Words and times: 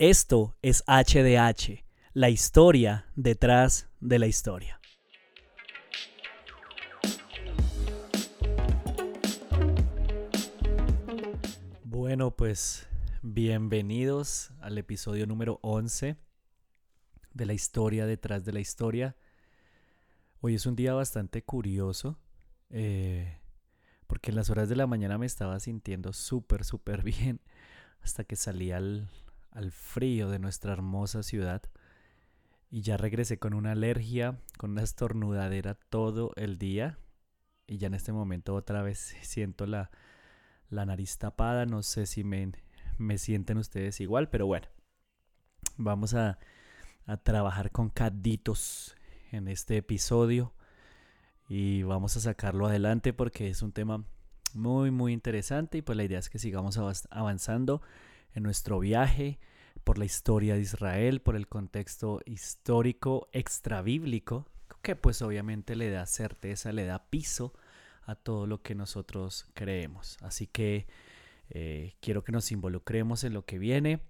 Esto 0.00 0.56
es 0.62 0.84
HDH, 0.86 1.84
la 2.12 2.30
historia 2.30 3.06
detrás 3.16 3.88
de 3.98 4.20
la 4.20 4.28
historia. 4.28 4.80
Bueno, 11.82 12.30
pues 12.36 12.86
bienvenidos 13.22 14.52
al 14.60 14.78
episodio 14.78 15.26
número 15.26 15.58
11 15.62 16.16
de 17.34 17.46
la 17.46 17.52
historia 17.54 18.06
detrás 18.06 18.44
de 18.44 18.52
la 18.52 18.60
historia. 18.60 19.16
Hoy 20.40 20.54
es 20.54 20.66
un 20.66 20.76
día 20.76 20.94
bastante 20.94 21.42
curioso 21.42 22.20
eh, 22.70 23.40
porque 24.06 24.30
en 24.30 24.36
las 24.36 24.48
horas 24.48 24.68
de 24.68 24.76
la 24.76 24.86
mañana 24.86 25.18
me 25.18 25.26
estaba 25.26 25.58
sintiendo 25.58 26.12
súper, 26.12 26.64
súper 26.64 27.02
bien 27.02 27.40
hasta 28.00 28.22
que 28.22 28.36
salí 28.36 28.70
al, 28.70 29.10
al 29.50 29.72
frío 29.72 30.30
de 30.30 30.38
nuestra 30.38 30.72
hermosa 30.72 31.22
ciudad. 31.22 31.62
Y 32.70 32.82
ya 32.82 32.96
regresé 32.96 33.38
con 33.38 33.54
una 33.54 33.72
alergia, 33.72 34.40
con 34.58 34.72
una 34.72 34.82
estornudadera 34.82 35.74
todo 35.74 36.32
el 36.36 36.58
día. 36.58 36.98
Y 37.66 37.78
ya 37.78 37.86
en 37.86 37.94
este 37.94 38.12
momento 38.12 38.54
otra 38.54 38.82
vez 38.82 39.16
siento 39.22 39.66
la, 39.66 39.90
la 40.70 40.86
nariz 40.86 41.18
tapada, 41.18 41.66
no 41.66 41.82
sé 41.82 42.06
si 42.06 42.24
me, 42.24 42.52
me 42.98 43.18
sienten 43.18 43.58
ustedes 43.58 44.00
igual, 44.00 44.28
pero 44.28 44.46
bueno, 44.46 44.68
vamos 45.76 46.14
a, 46.14 46.38
a 47.06 47.16
trabajar 47.16 47.70
con 47.70 47.88
caditos 47.88 48.96
en 49.32 49.48
este 49.48 49.78
episodio. 49.78 50.52
Y 51.48 51.82
vamos 51.82 52.14
a 52.16 52.20
sacarlo 52.20 52.66
adelante 52.66 53.14
porque 53.14 53.48
es 53.48 53.62
un 53.62 53.72
tema 53.72 54.04
muy 54.54 54.90
muy 54.90 55.12
interesante. 55.12 55.78
Y 55.78 55.82
pues 55.82 55.96
la 55.96 56.04
idea 56.04 56.18
es 56.18 56.28
que 56.28 56.38
sigamos 56.38 56.78
avanzando 57.10 57.82
en 58.38 58.44
nuestro 58.44 58.80
viaje 58.80 59.38
por 59.84 59.98
la 59.98 60.06
historia 60.06 60.54
de 60.54 60.60
Israel, 60.60 61.20
por 61.20 61.36
el 61.36 61.46
contexto 61.46 62.20
histórico 62.24 63.28
extrabíblico, 63.32 64.46
que 64.82 64.96
pues 64.96 65.22
obviamente 65.22 65.76
le 65.76 65.90
da 65.90 66.06
certeza, 66.06 66.72
le 66.72 66.86
da 66.86 67.10
piso 67.10 67.52
a 68.02 68.14
todo 68.14 68.46
lo 68.46 68.62
que 68.62 68.74
nosotros 68.74 69.46
creemos. 69.54 70.16
Así 70.22 70.46
que 70.46 70.86
eh, 71.50 71.96
quiero 72.00 72.24
que 72.24 72.32
nos 72.32 72.50
involucremos 72.52 73.24
en 73.24 73.34
lo 73.34 73.44
que 73.44 73.58
viene. 73.58 74.00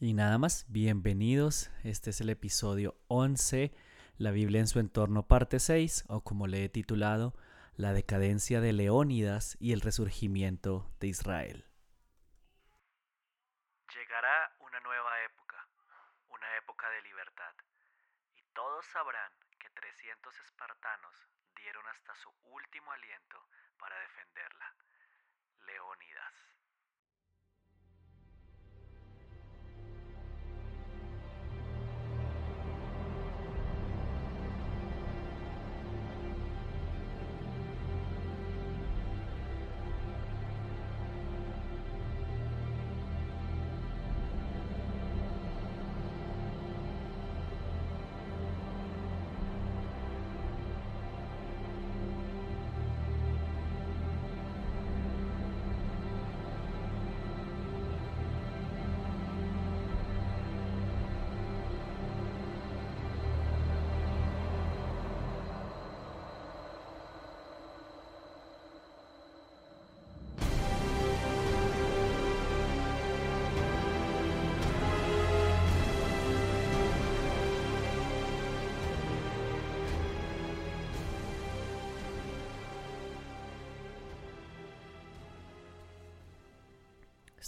Y 0.00 0.14
nada 0.14 0.38
más, 0.38 0.66
bienvenidos. 0.68 1.70
Este 1.82 2.10
es 2.10 2.20
el 2.20 2.30
episodio 2.30 2.96
11, 3.08 3.74
la 4.16 4.30
Biblia 4.30 4.60
en 4.60 4.68
su 4.68 4.78
entorno, 4.78 5.26
parte 5.26 5.58
6, 5.58 6.04
o 6.08 6.22
como 6.22 6.46
le 6.46 6.64
he 6.64 6.68
titulado, 6.68 7.34
la 7.74 7.92
decadencia 7.92 8.60
de 8.60 8.72
Leónidas 8.72 9.56
y 9.60 9.72
el 9.72 9.80
resurgimiento 9.80 10.90
de 11.00 11.08
Israel. 11.08 11.64
Llegará 13.94 14.52
una 14.60 14.78
nueva 14.80 15.24
época, 15.24 15.66
una 16.28 16.56
de 16.86 17.02
libertad, 17.02 17.54
y 18.34 18.42
todos 18.54 18.86
sabrán 18.86 19.32
que 19.58 19.68
300 19.70 20.38
espartanos 20.38 21.28
dieron 21.56 21.86
hasta 21.88 22.14
su 22.14 22.32
último 22.44 22.92
aliento 22.92 23.44
para 23.78 23.98
defenderla. 23.98 24.74
Leónidas. 25.66 26.34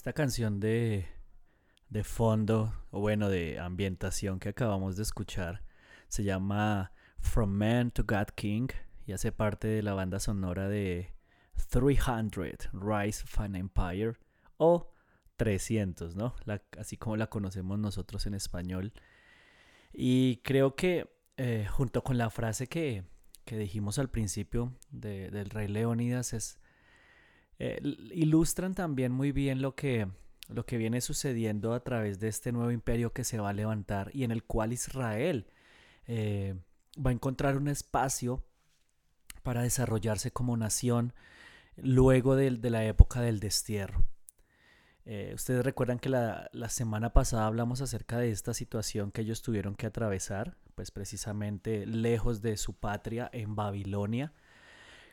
Esta 0.00 0.14
canción 0.14 0.60
de, 0.60 1.06
de 1.90 2.04
fondo, 2.04 2.72
o 2.90 3.00
bueno, 3.00 3.28
de 3.28 3.58
ambientación 3.58 4.40
que 4.40 4.48
acabamos 4.48 4.96
de 4.96 5.02
escuchar, 5.02 5.62
se 6.08 6.24
llama 6.24 6.92
From 7.18 7.50
Man 7.50 7.90
to 7.90 8.04
God 8.04 8.28
King 8.34 8.68
y 9.06 9.12
hace 9.12 9.30
parte 9.30 9.68
de 9.68 9.82
la 9.82 9.92
banda 9.92 10.18
sonora 10.18 10.70
de 10.70 11.12
300 11.68 12.70
Rise 12.72 13.24
of 13.24 13.40
an 13.40 13.54
Empire 13.56 14.14
o 14.56 14.90
300, 15.36 16.16
¿no? 16.16 16.34
así 16.78 16.96
como 16.96 17.18
la 17.18 17.26
conocemos 17.26 17.78
nosotros 17.78 18.24
en 18.24 18.32
español. 18.32 18.94
Y 19.92 20.38
creo 20.38 20.76
que 20.76 21.14
eh, 21.36 21.66
junto 21.70 22.02
con 22.02 22.16
la 22.16 22.30
frase 22.30 22.68
que, 22.68 23.04
que 23.44 23.58
dijimos 23.58 23.98
al 23.98 24.08
principio 24.08 24.72
de, 24.88 25.30
del 25.30 25.50
rey 25.50 25.68
Leónidas 25.68 26.32
es 26.32 26.58
eh, 27.62 27.78
ilustran 28.12 28.74
también 28.74 29.12
muy 29.12 29.32
bien 29.32 29.60
lo 29.60 29.74
que, 29.74 30.08
lo 30.48 30.64
que 30.64 30.78
viene 30.78 31.02
sucediendo 31.02 31.74
a 31.74 31.80
través 31.80 32.18
de 32.18 32.28
este 32.28 32.52
nuevo 32.52 32.70
imperio 32.70 33.12
que 33.12 33.22
se 33.22 33.38
va 33.38 33.50
a 33.50 33.52
levantar 33.52 34.10
y 34.14 34.24
en 34.24 34.30
el 34.30 34.44
cual 34.44 34.72
Israel 34.72 35.46
eh, 36.06 36.54
va 36.96 37.10
a 37.10 37.12
encontrar 37.12 37.58
un 37.58 37.68
espacio 37.68 38.42
para 39.42 39.60
desarrollarse 39.60 40.30
como 40.30 40.56
nación 40.56 41.12
luego 41.76 42.34
de, 42.34 42.50
la 42.50 42.82
época 42.86 43.20
del 43.20 43.40
destierro. 43.40 44.04
Eh, 45.04 45.32
ustedes 45.34 45.62
recuerdan 45.62 45.98
que 45.98 46.08
la, 46.08 46.48
la, 46.54 46.70
semana 46.70 47.12
pasada 47.12 47.46
hablamos 47.46 47.82
acerca 47.82 48.16
de 48.16 48.30
esta 48.30 48.54
situación 48.54 49.12
que 49.12 49.20
ellos 49.20 49.42
tuvieron 49.42 49.74
que 49.74 49.86
atravesar, 49.86 50.56
pues 50.74 50.90
precisamente 50.90 51.84
lejos 51.84 52.40
de 52.40 52.56
su 52.56 52.72
patria 52.72 53.28
en 53.34 53.54
Babilonia, 53.54 54.32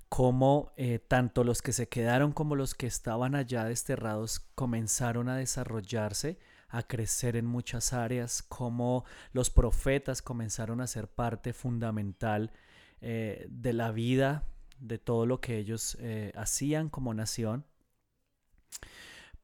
cómo 0.09 0.73
eh, 0.77 0.99
tanto 0.99 1.43
los 1.43 1.61
que 1.61 1.73
se 1.73 1.87
quedaron 1.89 2.31
como 2.31 2.55
los 2.55 2.75
que 2.75 2.87
estaban 2.87 3.35
allá 3.35 3.65
desterrados 3.65 4.39
comenzaron 4.55 5.29
a 5.29 5.37
desarrollarse, 5.37 6.39
a 6.69 6.83
crecer 6.83 7.35
en 7.35 7.45
muchas 7.45 7.93
áreas, 7.93 8.43
cómo 8.43 9.05
los 9.31 9.49
profetas 9.49 10.21
comenzaron 10.21 10.81
a 10.81 10.87
ser 10.87 11.07
parte 11.07 11.53
fundamental 11.53 12.51
eh, 13.01 13.47
de 13.49 13.73
la 13.73 13.91
vida, 13.91 14.43
de 14.79 14.97
todo 14.97 15.25
lo 15.25 15.41
que 15.41 15.57
ellos 15.57 15.97
eh, 15.99 16.31
hacían 16.35 16.89
como 16.89 17.13
nación. 17.13 17.65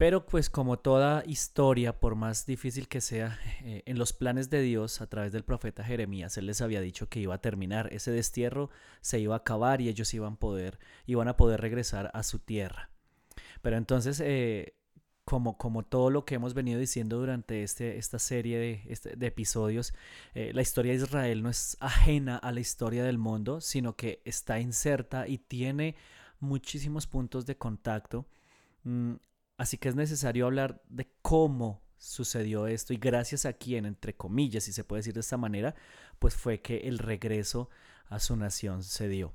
Pero 0.04 0.26
pues 0.26 0.50
como 0.50 0.80
toda 0.80 1.24
historia, 1.26 1.98
por 1.98 2.16
más 2.16 2.46
difícil 2.46 2.90
que 2.90 3.00
sea, 3.00 3.40
eh, 3.64 3.84
en 3.86 3.98
los 3.98 4.12
planes 4.12 4.50
de 4.50 4.62
Dios 4.62 5.00
a 5.00 5.08
través 5.08 5.32
del 5.32 5.46
profeta 5.46 5.82
Jeremías, 5.82 6.38
él 6.38 6.46
les 6.48 6.60
había 6.60 6.82
dicho 6.82 7.08
que 7.08 7.22
iba 7.22 7.36
a 7.36 7.42
terminar, 7.42 7.88
ese 7.94 8.12
destierro 8.12 8.70
se 9.00 9.22
iba 9.22 9.36
a 9.36 9.38
acabar 9.38 9.80
y 9.80 9.88
ellos 9.88 10.14
iban, 10.14 10.36
poder, 10.36 10.78
iban 11.06 11.30
a 11.30 11.38
poder 11.38 11.62
regresar 11.62 12.12
a 12.14 12.24
su 12.24 12.40
tierra. 12.40 12.90
Pero 13.62 13.78
entonces, 13.78 14.20
eh, 14.20 14.74
como, 15.24 15.58
como 15.58 15.84
todo 15.84 16.10
lo 16.10 16.26
que 16.26 16.36
hemos 16.36 16.54
venido 16.54 16.82
diciendo 16.82 17.20
durante 17.20 17.64
este, 17.64 17.98
esta 17.98 18.20
serie 18.20 18.58
de, 18.58 18.84
este, 18.90 19.26
episodios, 19.26 19.94
eh, 20.34 20.52
la 20.54 20.64
historia 20.64 20.92
de 20.92 20.98
Israel 20.98 21.44
no 21.44 21.50
es 21.50 21.78
ajena 21.80 22.36
a 22.36 22.52
la 22.52 22.60
historia 22.60 23.06
del 23.06 23.20
mundo, 23.20 23.62
sino 23.62 23.96
que 23.96 24.22
está 24.26 24.60
inserta 24.60 25.30
y 25.30 25.38
tiene 25.38 25.96
muchísimos 26.42 27.08
puntos 27.08 27.46
de 27.46 27.56
contacto. 27.56 28.26
Mm, 28.84 29.14
Así 29.64 29.78
que 29.78 29.88
es 29.88 29.96
necesario 29.96 30.46
hablar 30.46 30.84
de 30.90 31.10
cómo 31.22 31.82
sucedió 31.98 32.68
esto 32.68 32.92
y 32.92 32.98
gracias 32.98 33.46
a 33.46 33.54
quien, 33.54 33.86
entre 33.86 34.14
comillas, 34.14 34.66
si 34.66 34.74
se 34.74 34.84
puede 34.84 35.00
decir 35.00 35.14
de 35.14 35.22
esta 35.22 35.38
manera, 35.38 35.74
pues 36.20 36.36
fue 36.36 36.60
que 36.60 36.80
el 36.80 37.00
regreso 37.00 37.70
a 38.08 38.20
su 38.20 38.36
nación 38.36 38.84
se 38.84 39.08
dio. 39.08 39.32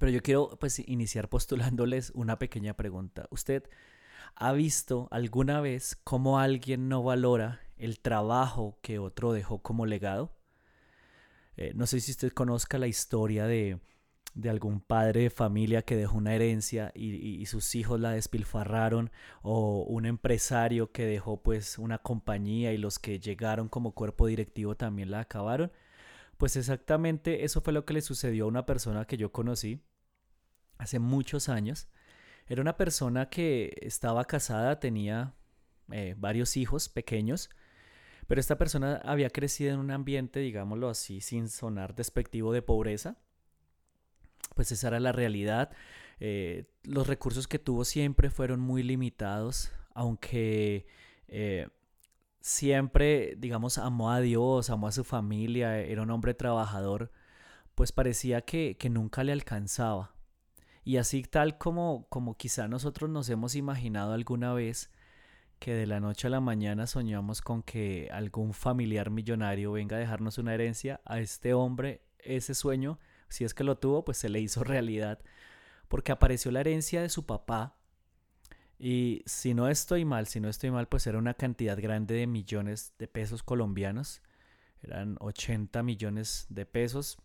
Pero 0.00 0.10
yo 0.10 0.22
quiero 0.22 0.56
pues 0.58 0.78
iniciar 0.78 1.28
postulándoles 1.28 2.12
una 2.14 2.38
pequeña 2.38 2.78
pregunta. 2.78 3.26
¿Usted 3.30 3.68
ha 4.36 4.54
visto 4.54 5.06
alguna 5.10 5.60
vez 5.60 6.00
cómo 6.02 6.38
alguien 6.38 6.88
no 6.88 7.02
valora 7.02 7.60
el 7.76 8.00
trabajo 8.00 8.78
que 8.80 8.98
otro 8.98 9.34
dejó 9.34 9.60
como 9.60 9.84
legado? 9.84 10.34
Eh, 11.58 11.72
no 11.74 11.86
sé 11.86 12.00
si 12.00 12.10
usted 12.10 12.32
conozca 12.32 12.78
la 12.78 12.86
historia 12.86 13.46
de, 13.46 13.80
de 14.36 14.50
algún 14.50 14.80
padre 14.80 15.22
de 15.22 15.30
familia 15.30 15.82
que 15.82 15.96
dejó 15.96 16.18
una 16.18 16.34
herencia 16.34 16.92
y, 16.94 17.44
sus 17.46 17.74
hijos 17.74 17.98
la 17.98 18.10
despilfarraron 18.10 19.10
o 19.42 19.82
un 19.84 20.04
empresario 20.04 20.92
que 20.92 21.06
dejó 21.06 21.42
pues 21.42 21.78
una 21.78 21.98
compañía 21.98 22.72
y 22.74 22.78
los 22.78 22.98
que 22.98 23.18
llegaron 23.18 23.68
como 23.68 23.92
cuerpo 23.92 24.26
directivo 24.26 24.76
también 24.76 25.10
la 25.10 25.20
acabaron. 25.20 25.72
Pues 26.36 26.56
exactamente 26.56 27.44
eso 27.44 27.62
fue 27.62 27.72
lo 27.72 27.86
que 27.86 27.94
le 27.94 28.02
sucedió 28.02 28.44
a 28.44 28.48
una 28.48 28.66
persona 28.66 29.06
que 29.06 29.16
yo 29.16 29.32
conocí 29.32 29.80
hace 30.76 30.98
muchos 30.98 31.48
años. 31.48 31.88
Era 32.46 32.60
una 32.60 32.76
persona 32.76 33.30
que 33.30 33.74
estaba 33.80 34.26
casada, 34.26 34.80
tenía 34.80 35.34
eh, 35.92 36.14
varios 36.18 36.58
hijos 36.58 36.90
pequeños, 36.90 37.48
pero 38.26 38.40
esta 38.40 38.58
persona 38.58 39.00
había 39.04 39.30
crecido 39.30 39.72
en 39.72 39.80
un 39.80 39.90
ambiente, 39.90 40.40
digámoslo 40.40 40.90
así, 40.90 41.22
sin 41.22 41.48
sonar 41.48 41.94
despectivo 41.94 42.52
de 42.52 42.60
pobreza 42.60 43.16
pues 44.54 44.72
esa 44.72 44.88
era 44.88 45.00
la 45.00 45.12
realidad. 45.12 45.70
Eh, 46.20 46.64
los 46.82 47.06
recursos 47.06 47.48
que 47.48 47.58
tuvo 47.58 47.84
siempre 47.84 48.30
fueron 48.30 48.60
muy 48.60 48.82
limitados, 48.82 49.72
aunque 49.94 50.86
eh, 51.28 51.68
siempre, 52.40 53.34
digamos, 53.36 53.78
amó 53.78 54.10
a 54.10 54.20
Dios, 54.20 54.70
amó 54.70 54.88
a 54.88 54.92
su 54.92 55.04
familia, 55.04 55.78
era 55.78 56.02
un 56.02 56.10
hombre 56.10 56.34
trabajador, 56.34 57.12
pues 57.74 57.92
parecía 57.92 58.42
que, 58.42 58.76
que 58.78 58.88
nunca 58.90 59.24
le 59.24 59.32
alcanzaba. 59.32 60.14
Y 60.84 60.98
así 60.98 61.22
tal 61.22 61.58
como, 61.58 62.06
como 62.08 62.36
quizá 62.36 62.68
nosotros 62.68 63.10
nos 63.10 63.28
hemos 63.28 63.56
imaginado 63.56 64.12
alguna 64.12 64.54
vez 64.54 64.90
que 65.58 65.74
de 65.74 65.86
la 65.86 66.00
noche 66.00 66.28
a 66.28 66.30
la 66.30 66.40
mañana 66.40 66.86
soñamos 66.86 67.40
con 67.40 67.62
que 67.62 68.08
algún 68.12 68.54
familiar 68.54 69.10
millonario 69.10 69.72
venga 69.72 69.96
a 69.96 70.00
dejarnos 70.00 70.38
una 70.38 70.54
herencia, 70.54 71.00
a 71.04 71.18
este 71.20 71.54
hombre 71.54 72.02
ese 72.18 72.54
sueño 72.54 72.98
si 73.28 73.44
es 73.44 73.54
que 73.54 73.64
lo 73.64 73.78
tuvo, 73.78 74.04
pues 74.04 74.18
se 74.18 74.28
le 74.28 74.40
hizo 74.40 74.64
realidad, 74.64 75.20
porque 75.88 76.12
apareció 76.12 76.50
la 76.50 76.60
herencia 76.60 77.02
de 77.02 77.08
su 77.08 77.26
papá. 77.26 77.76
Y 78.78 79.22
si 79.26 79.54
no 79.54 79.68
estoy 79.68 80.04
mal, 80.04 80.26
si 80.26 80.40
no 80.40 80.48
estoy 80.48 80.70
mal, 80.70 80.86
pues 80.88 81.06
era 81.06 81.18
una 81.18 81.34
cantidad 81.34 81.80
grande 81.80 82.14
de 82.14 82.26
millones 82.26 82.92
de 82.98 83.08
pesos 83.08 83.42
colombianos. 83.42 84.20
Eran 84.82 85.16
80 85.20 85.82
millones 85.82 86.46
de 86.50 86.66
pesos. 86.66 87.18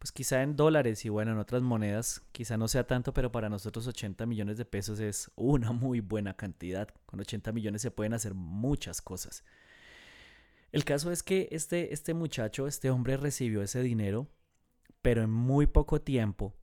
Pues 0.00 0.12
quizá 0.12 0.42
en 0.42 0.56
dólares 0.56 1.04
y 1.04 1.10
bueno, 1.10 1.32
en 1.32 1.38
otras 1.38 1.62
monedas, 1.62 2.22
quizá 2.32 2.56
no 2.56 2.68
sea 2.68 2.86
tanto, 2.86 3.12
pero 3.12 3.30
para 3.30 3.50
nosotros 3.50 3.86
80 3.86 4.24
millones 4.26 4.56
de 4.56 4.64
pesos 4.64 4.98
es 4.98 5.30
una 5.36 5.72
muy 5.72 6.00
buena 6.00 6.34
cantidad. 6.34 6.88
Con 7.06 7.20
80 7.20 7.52
millones 7.52 7.82
se 7.82 7.90
pueden 7.90 8.14
hacer 8.14 8.34
muchas 8.34 9.02
cosas. 9.02 9.44
El 10.72 10.84
caso 10.84 11.12
es 11.12 11.22
que 11.22 11.48
este, 11.52 11.92
este 11.92 12.14
muchacho, 12.14 12.66
este 12.66 12.90
hombre 12.90 13.16
recibió 13.16 13.62
ese 13.62 13.82
dinero 13.82 14.28
pero 15.02 15.22
en 15.22 15.30
muy 15.30 15.66
poco 15.66 16.00
tiempo 16.00 16.56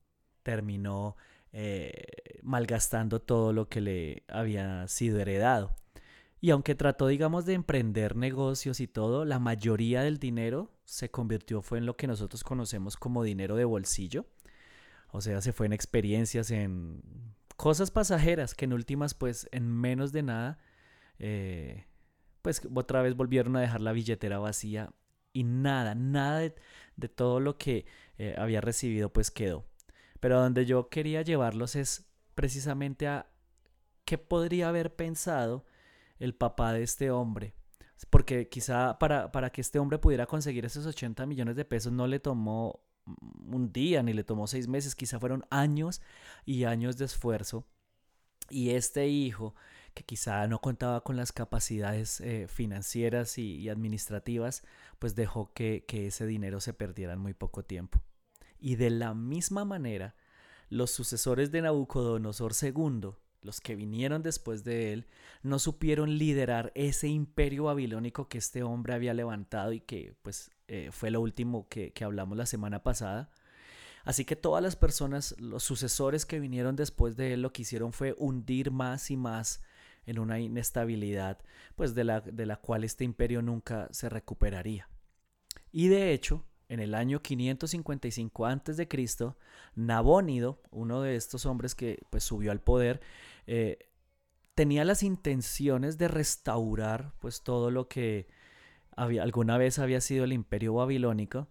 terminó 0.43 1.17
eh, 1.51 2.05
malgastando 2.43 3.21
todo 3.21 3.53
lo 3.53 3.69
que 3.69 3.81
le 3.81 4.23
había 4.27 4.87
sido 4.87 5.19
heredado. 5.19 5.75
Y 6.39 6.51
aunque 6.51 6.75
trató, 6.75 7.07
digamos, 7.07 7.45
de 7.45 7.53
emprender 7.53 8.15
negocios 8.15 8.79
y 8.79 8.87
todo, 8.87 9.25
la 9.25 9.39
mayoría 9.39 10.03
del 10.03 10.19
dinero 10.19 10.71
se 10.85 11.09
convirtió 11.09 11.61
fue 11.61 11.79
en 11.79 11.85
lo 11.85 11.97
que 11.97 12.07
nosotros 12.07 12.43
conocemos 12.43 12.95
como 12.95 13.23
dinero 13.23 13.55
de 13.55 13.65
bolsillo. 13.65 14.25
O 15.09 15.21
sea, 15.21 15.41
se 15.41 15.51
fue 15.51 15.65
en 15.65 15.73
experiencias, 15.73 16.51
en 16.51 17.01
cosas 17.55 17.91
pasajeras 17.91 18.53
que 18.53 18.65
en 18.65 18.73
últimas, 18.73 19.13
pues, 19.15 19.49
en 19.51 19.71
menos 19.71 20.11
de 20.11 20.21
nada, 20.23 20.59
eh, 21.17 21.85
pues 22.43 22.61
otra 22.73 23.01
vez 23.01 23.15
volvieron 23.15 23.55
a 23.55 23.61
dejar 23.61 23.81
la 23.81 23.93
billetera 23.93 24.37
vacía 24.37 24.91
y 25.33 25.43
nada, 25.43 25.95
nada 25.95 26.39
de 26.39 27.09
todo 27.09 27.39
lo 27.39 27.57
que 27.57 27.85
eh, 28.17 28.35
había 28.37 28.61
recibido 28.61 29.11
pues 29.11 29.31
quedó. 29.31 29.65
Pero 30.19 30.39
donde 30.41 30.65
yo 30.65 30.89
quería 30.89 31.21
llevarlos 31.21 31.75
es 31.75 32.09
precisamente 32.35 33.07
a 33.07 33.29
qué 34.05 34.17
podría 34.17 34.69
haber 34.69 34.95
pensado 34.95 35.65
el 36.19 36.33
papá 36.33 36.73
de 36.73 36.83
este 36.83 37.11
hombre. 37.11 37.53
Porque 38.09 38.47
quizá 38.47 38.99
para, 38.99 39.31
para 39.31 39.51
que 39.51 39.61
este 39.61 39.79
hombre 39.79 39.97
pudiera 39.97 40.25
conseguir 40.27 40.65
esos 40.65 40.85
80 40.85 41.25
millones 41.25 41.55
de 41.55 41.65
pesos 41.65 41.91
no 41.91 42.07
le 42.07 42.19
tomó 42.19 42.83
un 43.47 43.71
día 43.71 44.03
ni 44.03 44.13
le 44.13 44.23
tomó 44.23 44.47
seis 44.47 44.67
meses, 44.67 44.95
quizá 44.95 45.19
fueron 45.19 45.45
años 45.49 46.01
y 46.45 46.65
años 46.65 46.97
de 46.97 47.05
esfuerzo. 47.05 47.65
Y 48.49 48.71
este 48.71 49.07
hijo, 49.07 49.55
que 49.97 50.03
quizá 50.03 50.45
no 50.47 50.61
contaba 50.61 51.01
con 51.01 51.15
las 51.17 51.31
capacidades 51.31 52.21
eh, 52.21 52.47
financieras 52.47 53.39
y, 53.39 53.67
administrativas, 53.67 54.61
pues 54.99 55.15
dejó 55.15 55.51
que, 55.53 55.85
que 55.87 56.05
ese 56.05 56.27
dinero 56.27 56.61
se 56.61 56.71
perdiera 56.71 57.13
en 57.13 57.19
muy 57.19 57.33
poco 57.33 57.63
tiempo. 57.63 57.99
Y 58.59 58.75
de 58.75 58.91
la 58.91 59.15
misma 59.15 59.65
manera, 59.65 60.15
los 60.69 60.91
sucesores 60.91 61.51
de 61.51 61.63
Nabucodonosor 61.63 62.53
II, 62.61 63.09
los 63.41 63.59
que 63.59 63.75
vinieron 63.75 64.21
después 64.21 64.63
de 64.63 64.93
él, 64.93 65.07
no 65.41 65.57
supieron 65.57 66.19
liderar 66.19 66.71
ese 66.75 67.07
imperio 67.07 67.63
babilónico 67.63 68.29
que 68.29 68.37
este 68.37 68.61
hombre 68.61 68.93
había 68.93 69.15
levantado 69.15 69.73
y 69.73 69.79
que 69.79 70.15
pues 70.21 70.51
eh, 70.67 70.89
fue 70.91 71.09
lo 71.09 71.21
último 71.21 71.67
que, 71.69 71.91
que 71.91 72.03
hablamos 72.03 72.37
la 72.37 72.45
semana 72.45 72.83
pasada. 72.83 73.31
Así 74.03 74.25
que 74.25 74.35
todas 74.35 74.61
las 74.61 74.75
personas, 74.75 75.33
los 75.39 75.63
sucesores 75.63 76.27
que 76.27 76.39
vinieron 76.39 76.75
después 76.75 77.17
de 77.17 77.33
él, 77.33 77.41
lo 77.41 77.51
que 77.51 77.63
hicieron 77.63 77.93
fue 77.93 78.13
hundir 78.19 78.69
más 78.69 79.09
y 79.09 79.17
más 79.17 79.63
en 80.07 80.17
una 80.17 80.39
inestabilidad, 80.39 81.37
pues 81.75 81.93
de 81.93 82.03
la, 82.03 82.21
de 82.21 82.45
la 82.47 82.55
cual 82.55 82.83
este 82.83 83.03
imperio 83.03 83.43
nunca 83.43 83.87
se 83.91 84.09
recuperaría. 84.09 84.89
Y 85.71 85.89
de 85.89 86.13
hecho, 86.13 86.45
en 86.69 86.79
el 86.79 86.95
año 86.95 87.21
555 87.21 88.45
a.C., 88.45 88.87
Nabónido, 89.75 90.61
uno 90.71 91.01
de 91.01 91.15
estos 91.15 91.45
hombres 91.45 91.75
que 91.75 91.99
pues, 92.09 92.23
subió 92.23 92.51
al 92.51 92.61
poder, 92.61 93.01
eh, 93.45 93.89
tenía 94.55 94.85
las 94.85 95.03
intenciones 95.03 95.97
de 95.97 96.07
restaurar 96.07 97.13
pues, 97.19 97.43
todo 97.43 97.69
lo 97.69 97.87
que 97.87 98.27
había, 98.95 99.23
alguna 99.23 99.57
vez 99.57 99.77
había 99.77 100.01
sido 100.01 100.23
el 100.23 100.33
imperio 100.33 100.73
babilónico, 100.73 101.47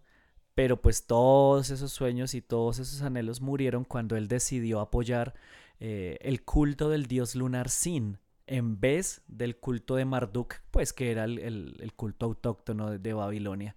pero 0.54 0.80
pues 0.80 1.06
todos 1.06 1.68
esos 1.68 1.92
sueños 1.92 2.34
y 2.34 2.40
todos 2.40 2.78
esos 2.78 3.02
anhelos 3.02 3.42
murieron 3.42 3.84
cuando 3.84 4.16
él 4.16 4.26
decidió 4.26 4.80
apoyar 4.80 5.34
eh, 5.78 6.16
el 6.22 6.42
culto 6.42 6.88
del 6.88 7.06
dios 7.06 7.34
lunar 7.34 7.68
Sin 7.68 8.18
en 8.46 8.80
vez 8.80 9.22
del 9.26 9.56
culto 9.56 9.96
de 9.96 10.04
Marduk, 10.04 10.54
pues 10.70 10.92
que 10.92 11.10
era 11.10 11.24
el, 11.24 11.92
culto 11.96 12.26
autóctono 12.26 12.98
de 12.98 13.12
Babilonia. 13.12 13.76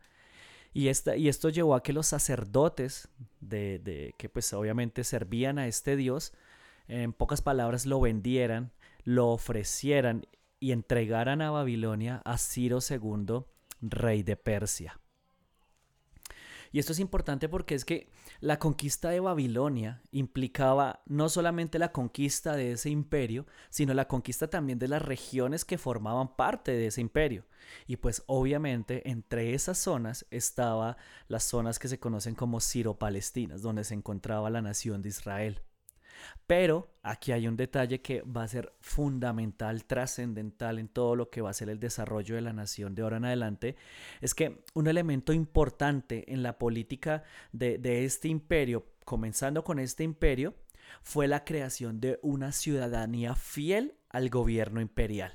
Y, 0.74 0.88
esta, 0.90 1.16
y 1.16 1.28
esto 1.28 1.50
llevó 1.50 1.76
a 1.76 1.84
que 1.84 1.94
los 1.94 2.08
sacerdotes, 2.08 3.10
de, 3.40 4.14
que 4.18 4.30
pues 4.30 4.54
obviamente 4.54 5.04
servían 5.04 5.58
a 5.58 5.68
este 5.68 5.96
dios, 5.96 6.34
en 6.88 7.14
pocas 7.14 7.42
palabras 7.42 7.86
lo 7.86 8.00
vendieran, 8.00 8.72
lo 9.04 9.30
ofrecieran 9.30 10.28
y 10.60 10.72
entregaran 10.72 11.42
a 11.42 11.52
Babilonia 11.52 12.22
a 12.26 12.38
Ciro 12.38 12.80
II, 12.88 13.46
rey 13.82 14.24
de 14.24 14.36
Persia. 14.36 15.00
Y 16.72 16.80
esto 16.80 16.92
es 16.92 17.00
importante 17.00 17.50
porque 17.50 17.76
es 17.76 17.86
que 17.86 18.10
la 18.40 18.60
conquista 18.60 19.10
de 19.10 19.20
Babilonia 19.20 20.02
implicaba 20.12 21.02
no 21.06 21.30
solamente 21.30 21.80
la 21.80 21.92
conquista 21.92 22.56
de 22.56 22.74
ese 22.74 22.90
imperio, 22.90 23.46
sino 23.70 23.94
la 23.94 24.08
conquista 24.08 24.50
también 24.50 24.80
de 24.80 24.88
las 24.88 25.02
regiones 25.02 25.66
que 25.66 25.78
formaban 25.78 26.36
parte 26.36 26.72
de 26.72 26.88
ese 26.88 27.02
imperio. 27.02 27.46
Y 27.88 27.98
pues 27.98 28.24
obviamente 28.28 29.10
entre 29.10 29.54
esas 29.54 29.78
zonas 29.78 30.26
estaba 30.32 30.98
las 31.28 31.44
zonas 31.44 31.80
que 31.80 31.88
se 31.88 32.00
conocen 32.00 32.36
como 32.36 32.60
Ciro-Palestinas, 32.60 33.62
donde 33.62 33.84
se 33.84 33.94
encontraba 33.94 34.50
la 34.50 34.62
nación 34.62 35.02
de 35.02 35.10
Israel. 35.10 35.62
Pero 36.48 36.96
aquí 37.04 37.32
hay 37.32 37.48
un 37.48 37.56
detalle 37.56 38.02
que 38.02 38.22
va 38.22 38.44
a 38.44 38.48
ser 38.48 38.74
fundamental, 38.80 39.86
trascendental 39.86 40.80
en 40.80 40.88
todo 40.88 41.16
lo 41.16 41.30
que 41.30 41.42
va 41.42 41.50
a 41.50 41.54
ser 41.54 41.70
el 41.70 41.80
desarrollo 41.80 42.36
de 42.36 42.42
la 42.42 42.54
nación 42.54 42.96
de 42.96 43.02
ahora 43.02 43.18
en 43.18 43.26
adelante, 43.26 43.76
es 44.22 44.34
que 44.34 44.64
un 44.74 44.88
elemento 44.88 45.34
importante 45.34 46.32
en 46.32 46.44
la 46.44 46.58
política 46.58 47.24
de, 47.52 48.06
este 48.06 48.28
imperio, 48.28 48.86
comenzando 49.06 49.64
con 49.64 49.80
este 49.80 50.04
imperio, 50.04 50.56
fue 51.02 51.28
la 51.28 51.46
creación 51.46 52.00
de 52.00 52.20
una 52.22 52.52
ciudadanía 52.52 53.36
fiel 53.36 53.96
al 54.10 54.30
gobierno 54.30 54.82
imperial. 54.82 55.34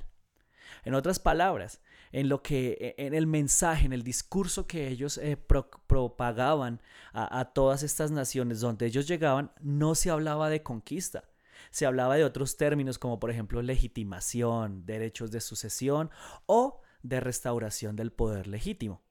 En 0.83 0.93
otras 0.93 1.19
palabras, 1.19 1.81
en 2.15 2.29
lo 2.29 2.41
que, 2.41 2.95
e, 2.97 3.05
en 3.05 3.13
el 3.13 3.27
mensaje, 3.27 3.85
en 3.85 3.91
el 3.91 4.01
discurso 4.01 4.67
que 4.67 4.87
ellos 4.87 5.17
eh, 5.17 5.35
propagaban 5.35 6.81
a, 7.11 7.41
a 7.41 7.51
todas 7.51 7.83
estas 7.83 8.09
naciones 8.09 8.61
donde 8.61 8.85
ellos 8.85 9.05
llegaban, 9.05 9.51
no 9.59 9.95
se 9.95 10.11
hablaba 10.11 10.49
de 10.49 10.63
conquista. 10.63 11.25
Se 11.71 11.85
hablaba 11.85 12.15
de 12.15 12.23
otros 12.23 12.55
términos 12.55 12.99
como 12.99 13.19
por 13.19 13.31
ejemplo 13.31 13.61
legitimación, 13.61 14.85
derechos 14.85 15.29
de 15.31 15.41
sucesión 15.41 16.09
o 16.45 16.81
de 17.03 17.19
restauración 17.19 17.97
del 17.97 18.13
poder 18.13 18.47
legítimo. 18.47 19.01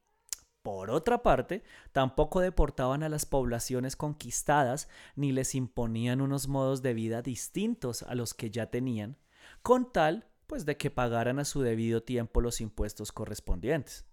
Por 0.63 0.91
otra 0.91 1.23
parte, 1.23 1.63
tampoco 1.93 2.41
deportaban 2.41 3.03
a 3.03 3.11
las 3.11 3.27
poblaciones 3.27 3.97
conquistadas 3.97 4.89
ni 5.15 5.31
les 5.31 5.55
imponían 5.55 6.23
unos 6.23 6.49
modos 6.49 6.81
de 6.81 6.95
vida 6.95 7.21
distintos 7.21 8.03
a 8.03 8.15
los 8.15 8.33
que 8.33 8.51
ya 8.51 8.71
tenían, 8.71 9.19
con 9.61 9.93
tal 9.93 10.27
pues 10.55 10.67
de 10.67 10.77
que 10.77 10.89
pagaran 10.89 11.41
a 11.41 11.45
su 11.45 11.63
debido 11.63 12.05
tiempo 12.05 12.41
los 12.41 12.61
impuestos 12.61 13.11
correspondientes. 13.11 14.07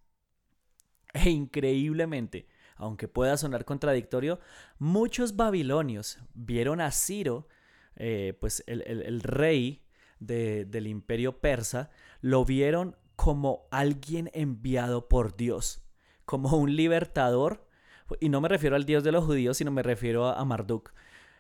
E 1.13 1.29
increíblemente, 1.29 2.48
aunque 2.77 3.07
pueda 3.07 3.38
sonar 3.38 3.63
contradictorio, 3.63 4.39
muchos 4.79 5.36
babilonios 5.36 6.17
vieron 6.33 6.81
a 6.81 6.89
Ciro, 6.89 7.48
eh, 7.95 8.36
pues 8.41 8.63
el, 8.65 9.21
rey 9.21 9.86
del 10.17 10.88
imperio 10.88 11.39
persa, 11.41 11.91
lo 12.21 12.43
vieron 12.43 12.95
como 13.15 13.67
alguien 13.69 14.31
enviado 14.33 15.10
por 15.10 15.38
Dios, 15.38 15.83
como 16.25 16.57
un 16.57 16.75
libertador, 16.75 17.67
y 18.19 18.29
no 18.29 18.41
me 18.41 18.50
refiero 18.50 18.75
al 18.75 18.88
Dios 18.88 19.03
de 19.03 19.12
los 19.12 19.25
judíos, 19.25 19.57
sino 19.57 19.69
me 19.69 19.83
refiero 19.83 20.25
a, 20.25 20.43
Marduk, 20.43 20.91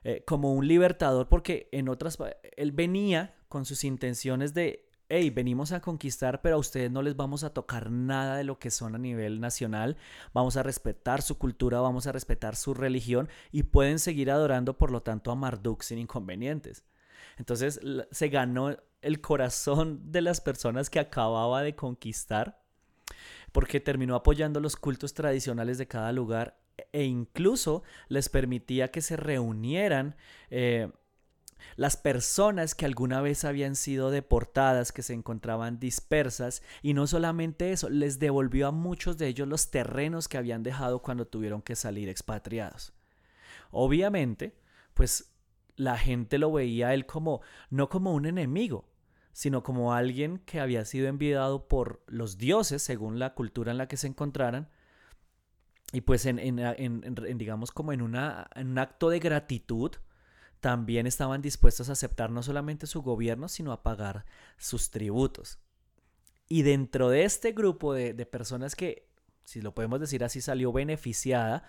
eh, 0.03 0.23
como 0.27 0.53
un 0.53 0.67
libertador, 0.67 1.27
porque 1.27 1.69
en 1.71 1.89
otras, 1.89 2.19
él 2.55 2.71
venía 2.71 3.33
con 3.47 3.65
sus 3.65 3.83
intenciones 3.83 4.53
de 4.53 4.90
hey, 5.11 5.29
venimos 5.29 5.73
a 5.73 5.81
conquistar, 5.81 6.41
pero 6.41 6.55
a 6.55 6.59
ustedes 6.59 6.89
no 6.89 7.01
les 7.01 7.17
vamos 7.17 7.43
a 7.43 7.53
tocar 7.53 7.91
nada 7.91 8.37
de 8.37 8.45
lo 8.45 8.59
que 8.59 8.71
son 8.71 8.95
a 8.95 8.97
nivel 8.97 9.41
nacional, 9.41 9.97
vamos 10.33 10.55
a 10.55 10.63
respetar 10.63 11.21
su 11.21 11.37
cultura, 11.37 11.81
vamos 11.81 12.07
a 12.07 12.13
respetar 12.13 12.55
su 12.55 12.73
religión 12.73 13.27
y 13.51 13.63
pueden 13.63 13.99
seguir 13.99 14.31
adorando, 14.31 14.77
por 14.77 14.89
lo 14.89 15.01
tanto, 15.01 15.29
a 15.29 15.35
Marduk 15.35 15.81
sin 15.81 15.99
inconvenientes. 15.99 16.85
Entonces 17.37 17.81
se 18.11 18.29
ganó 18.29 18.77
el 19.01 19.19
corazón 19.19 20.11
de 20.11 20.21
las 20.21 20.39
personas 20.39 20.89
que 20.89 20.99
acababa 20.99 21.61
de 21.61 21.75
conquistar 21.75 22.61
porque 23.51 23.81
terminó 23.81 24.15
apoyando 24.15 24.61
los 24.61 24.77
cultos 24.77 25.13
tradicionales 25.13 25.77
de 25.77 25.87
cada 25.87 26.13
lugar 26.13 26.57
e 26.93 27.03
incluso 27.03 27.83
les 28.07 28.29
permitía 28.29 28.89
que 28.89 29.01
se 29.01 29.17
reunieran 29.17 30.15
eh, 30.49 30.89
las 31.75 31.97
personas 31.97 32.75
que 32.75 32.85
alguna 32.85 33.21
vez 33.21 33.45
habían 33.45 33.75
sido 33.75 34.11
deportadas, 34.11 34.91
que 34.91 35.03
se 35.03 35.13
encontraban 35.13 35.79
dispersas, 35.79 36.61
y 36.81 36.93
no 36.93 37.07
solamente 37.07 37.71
eso, 37.71 37.89
les 37.89 38.19
devolvió 38.19 38.67
a 38.67 38.71
muchos 38.71 39.17
de 39.17 39.27
ellos 39.27 39.47
los 39.47 39.71
terrenos 39.71 40.27
que 40.27 40.37
habían 40.37 40.63
dejado 40.63 41.01
cuando 41.01 41.27
tuvieron 41.27 41.61
que 41.61 41.75
salir 41.75 42.09
expatriados. 42.09 42.93
Obviamente, 43.71 44.55
pues 44.93 45.31
la 45.75 45.97
gente 45.97 46.37
lo 46.37 46.51
veía 46.51 46.89
a 46.89 46.93
él 46.93 47.05
como, 47.05 47.41
no 47.69 47.89
como 47.89 48.13
un 48.13 48.25
enemigo, 48.25 48.89
sino 49.33 49.63
como 49.63 49.93
alguien 49.93 50.39
que 50.39 50.59
había 50.59 50.85
sido 50.85 51.07
enviado 51.07 51.67
por 51.67 52.03
los 52.07 52.37
dioses, 52.37 52.81
según 52.81 53.17
la 53.17 53.33
cultura 53.33 53.71
en 53.71 53.77
la 53.77 53.87
que 53.87 53.97
se 53.97 54.07
encontraran, 54.07 54.69
y 55.93 56.01
pues 56.01 56.25
en, 56.25 56.37
digamos 57.37 57.71
como 57.71 57.91
en, 57.91 58.01
una, 58.01 58.47
en 58.55 58.69
un 58.69 58.77
acto 58.77 59.09
de 59.09 59.19
gratitud, 59.19 59.91
también 60.61 61.07
estaban 61.07 61.41
dispuestos 61.41 61.89
a 61.89 61.93
aceptar 61.93 62.29
no 62.29 62.43
solamente 62.43 62.87
su 62.87 63.01
gobierno, 63.01 63.49
sino 63.49 63.73
a 63.73 63.83
pagar 63.83 64.25
sus 64.57 64.91
tributos. 64.91 65.59
Y 66.47 66.61
dentro 66.61 67.09
de 67.09 67.25
este 67.25 67.51
grupo 67.51 67.93
de, 67.93 68.13
personas 68.25 68.75
que, 68.75 69.09
si 69.43 69.59
lo 69.61 69.73
podemos 69.73 69.99
decir 69.99 70.23
así, 70.23 70.39
salió 70.39 70.71
beneficiada 70.71 71.63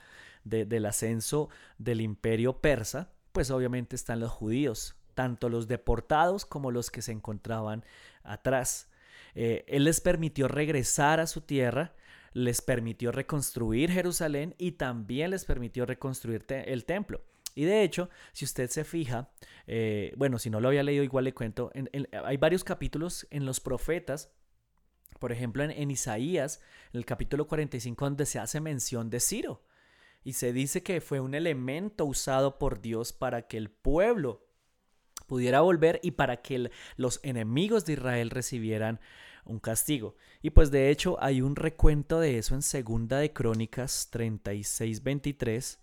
del 0.45 0.87
ascenso 0.87 1.49
del 1.79 2.01
imperio 2.01 2.61
persa, 2.61 3.11
pues 3.33 3.51
obviamente 3.51 3.97
están 3.97 4.21
los 4.21 4.31
judíos, 4.31 4.97
tanto 5.15 5.49
los 5.49 5.69
deportados 5.69 6.45
como 6.45 6.71
los 6.71 6.91
que 6.91 7.01
se 7.01 7.13
encontraban 7.13 7.85
atrás. 8.23 8.91
Eh, 9.35 9.65
él 9.69 9.85
les 9.85 10.01
permitió 10.01 10.49
regresar 10.49 11.19
a 11.19 11.27
su 11.27 11.41
tierra, 11.41 11.95
les 12.35 12.61
permitió 12.61 13.11
reconstruir 13.11 13.91
Jerusalén 13.91 14.55
y 14.59 14.73
también 14.73 15.31
les 15.31 15.45
permitió 15.47 15.87
reconstruir 15.87 16.45
el 16.49 16.85
templo. 16.85 17.23
Y 17.55 17.65
de 17.65 17.83
hecho, 17.83 18.09
si 18.33 18.45
usted 18.45 18.71
se 18.71 18.85
fija, 18.85 19.31
eh, 19.67 20.13
bueno, 20.17 20.39
si 20.39 20.51
no 20.51 20.61
lo 20.61 20.69
había 20.69 20.83
leído, 20.83 21.05
igual 21.05 21.25
le 21.25 21.35
cuento, 21.35 21.71
hay 22.25 22.37
varios 22.37 22.65
capítulos 22.65 23.27
en 23.31 23.45
los 23.45 23.61
profetas, 23.61 24.33
por 25.19 25.33
ejemplo, 25.33 25.63
en, 25.63 25.91
Isaías, 25.91 26.61
en 26.93 26.99
el 26.99 27.05
capítulo 27.05 27.47
45, 27.47 28.05
donde 28.05 28.27
se 28.27 28.39
hace 28.39 28.61
mención 28.61 29.11
de 29.11 29.21
Ciro. 29.21 29.65
Y 30.25 30.35
se 30.35 30.53
dice 30.53 30.83
que 30.83 31.01
fue 31.01 31.21
un 31.21 31.35
elemento 31.35 32.05
usado 32.05 32.59
por 32.59 32.81
Dios 32.81 33.13
para 33.13 33.47
que 33.47 33.57
el 33.57 33.71
pueblo 33.71 34.47
pudiera 35.27 35.61
volver 35.61 36.01
y 36.03 36.13
para 36.13 36.43
que 36.43 36.71
los 36.97 37.21
enemigos 37.23 37.85
de 37.85 37.95
Israel 37.95 38.31
recibieran 38.31 39.01
un 39.45 39.59
castigo. 39.59 40.17
Y 40.41 40.51
pues 40.51 40.71
de 40.71 40.91
hecho 40.91 41.23
hay 41.23 41.43
un 41.43 41.57
recuento 41.57 42.21
de 42.21 42.39
eso 42.39 42.55
en 42.55 42.63
Segunda 42.63 43.19
de 43.19 43.33
Crónicas 43.33 44.09
36, 44.11 45.03
23 45.03 45.82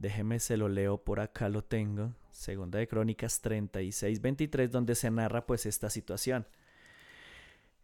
Déjeme 0.00 0.40
se 0.40 0.56
lo 0.56 0.70
leo 0.70 1.04
por 1.04 1.20
acá, 1.20 1.50
lo 1.50 1.62
tengo. 1.62 2.14
Segunda 2.30 2.78
de 2.78 2.88
Crónicas 2.88 3.42
36, 3.42 4.22
23, 4.22 4.70
donde 4.70 4.94
se 4.94 5.10
narra 5.10 5.44
pues 5.44 5.66
esta 5.66 5.90
situación. 5.90 6.46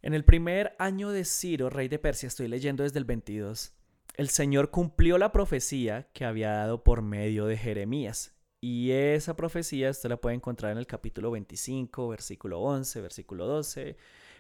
En 0.01 0.15
el 0.15 0.25
primer 0.25 0.75
año 0.79 1.11
de 1.11 1.27
Ciro, 1.27 1.69
rey 1.69 1.89
de 1.89 1.99
Persia, 1.99 2.29
estoy 2.29 2.49
leyendo 2.49 2.85
desde 2.85 2.99
el 2.99 3.05
22, 3.05 3.75
el 4.15 4.31
Señor 4.31 4.71
cumplió 4.71 5.19
la 5.19 5.31
profecía 5.31 6.09
que 6.15 6.25
había 6.25 6.53
dado 6.53 6.83
por 6.83 7.03
medio 7.03 7.45
de 7.45 7.59
Jeremías. 7.59 8.35
Y 8.63 8.93
esa 8.93 9.37
profecía 9.37 9.91
usted 9.91 10.09
la 10.09 10.17
puede 10.17 10.37
encontrar 10.37 10.73
en 10.73 10.79
el 10.79 10.87
capítulo 10.87 11.31
25, 11.33 12.09
versículo 12.09 12.61
11, 12.61 13.03
versículo 13.03 13.47
12 13.47 13.95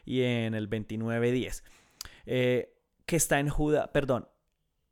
y 0.07 0.23
en 0.23 0.55
el 0.55 0.67
29, 0.67 1.31
10. 1.31 1.65
Eh, 2.25 2.75
que 3.05 3.17
está 3.17 3.39
en 3.39 3.51
Judá, 3.51 3.93
perdón, 3.93 4.29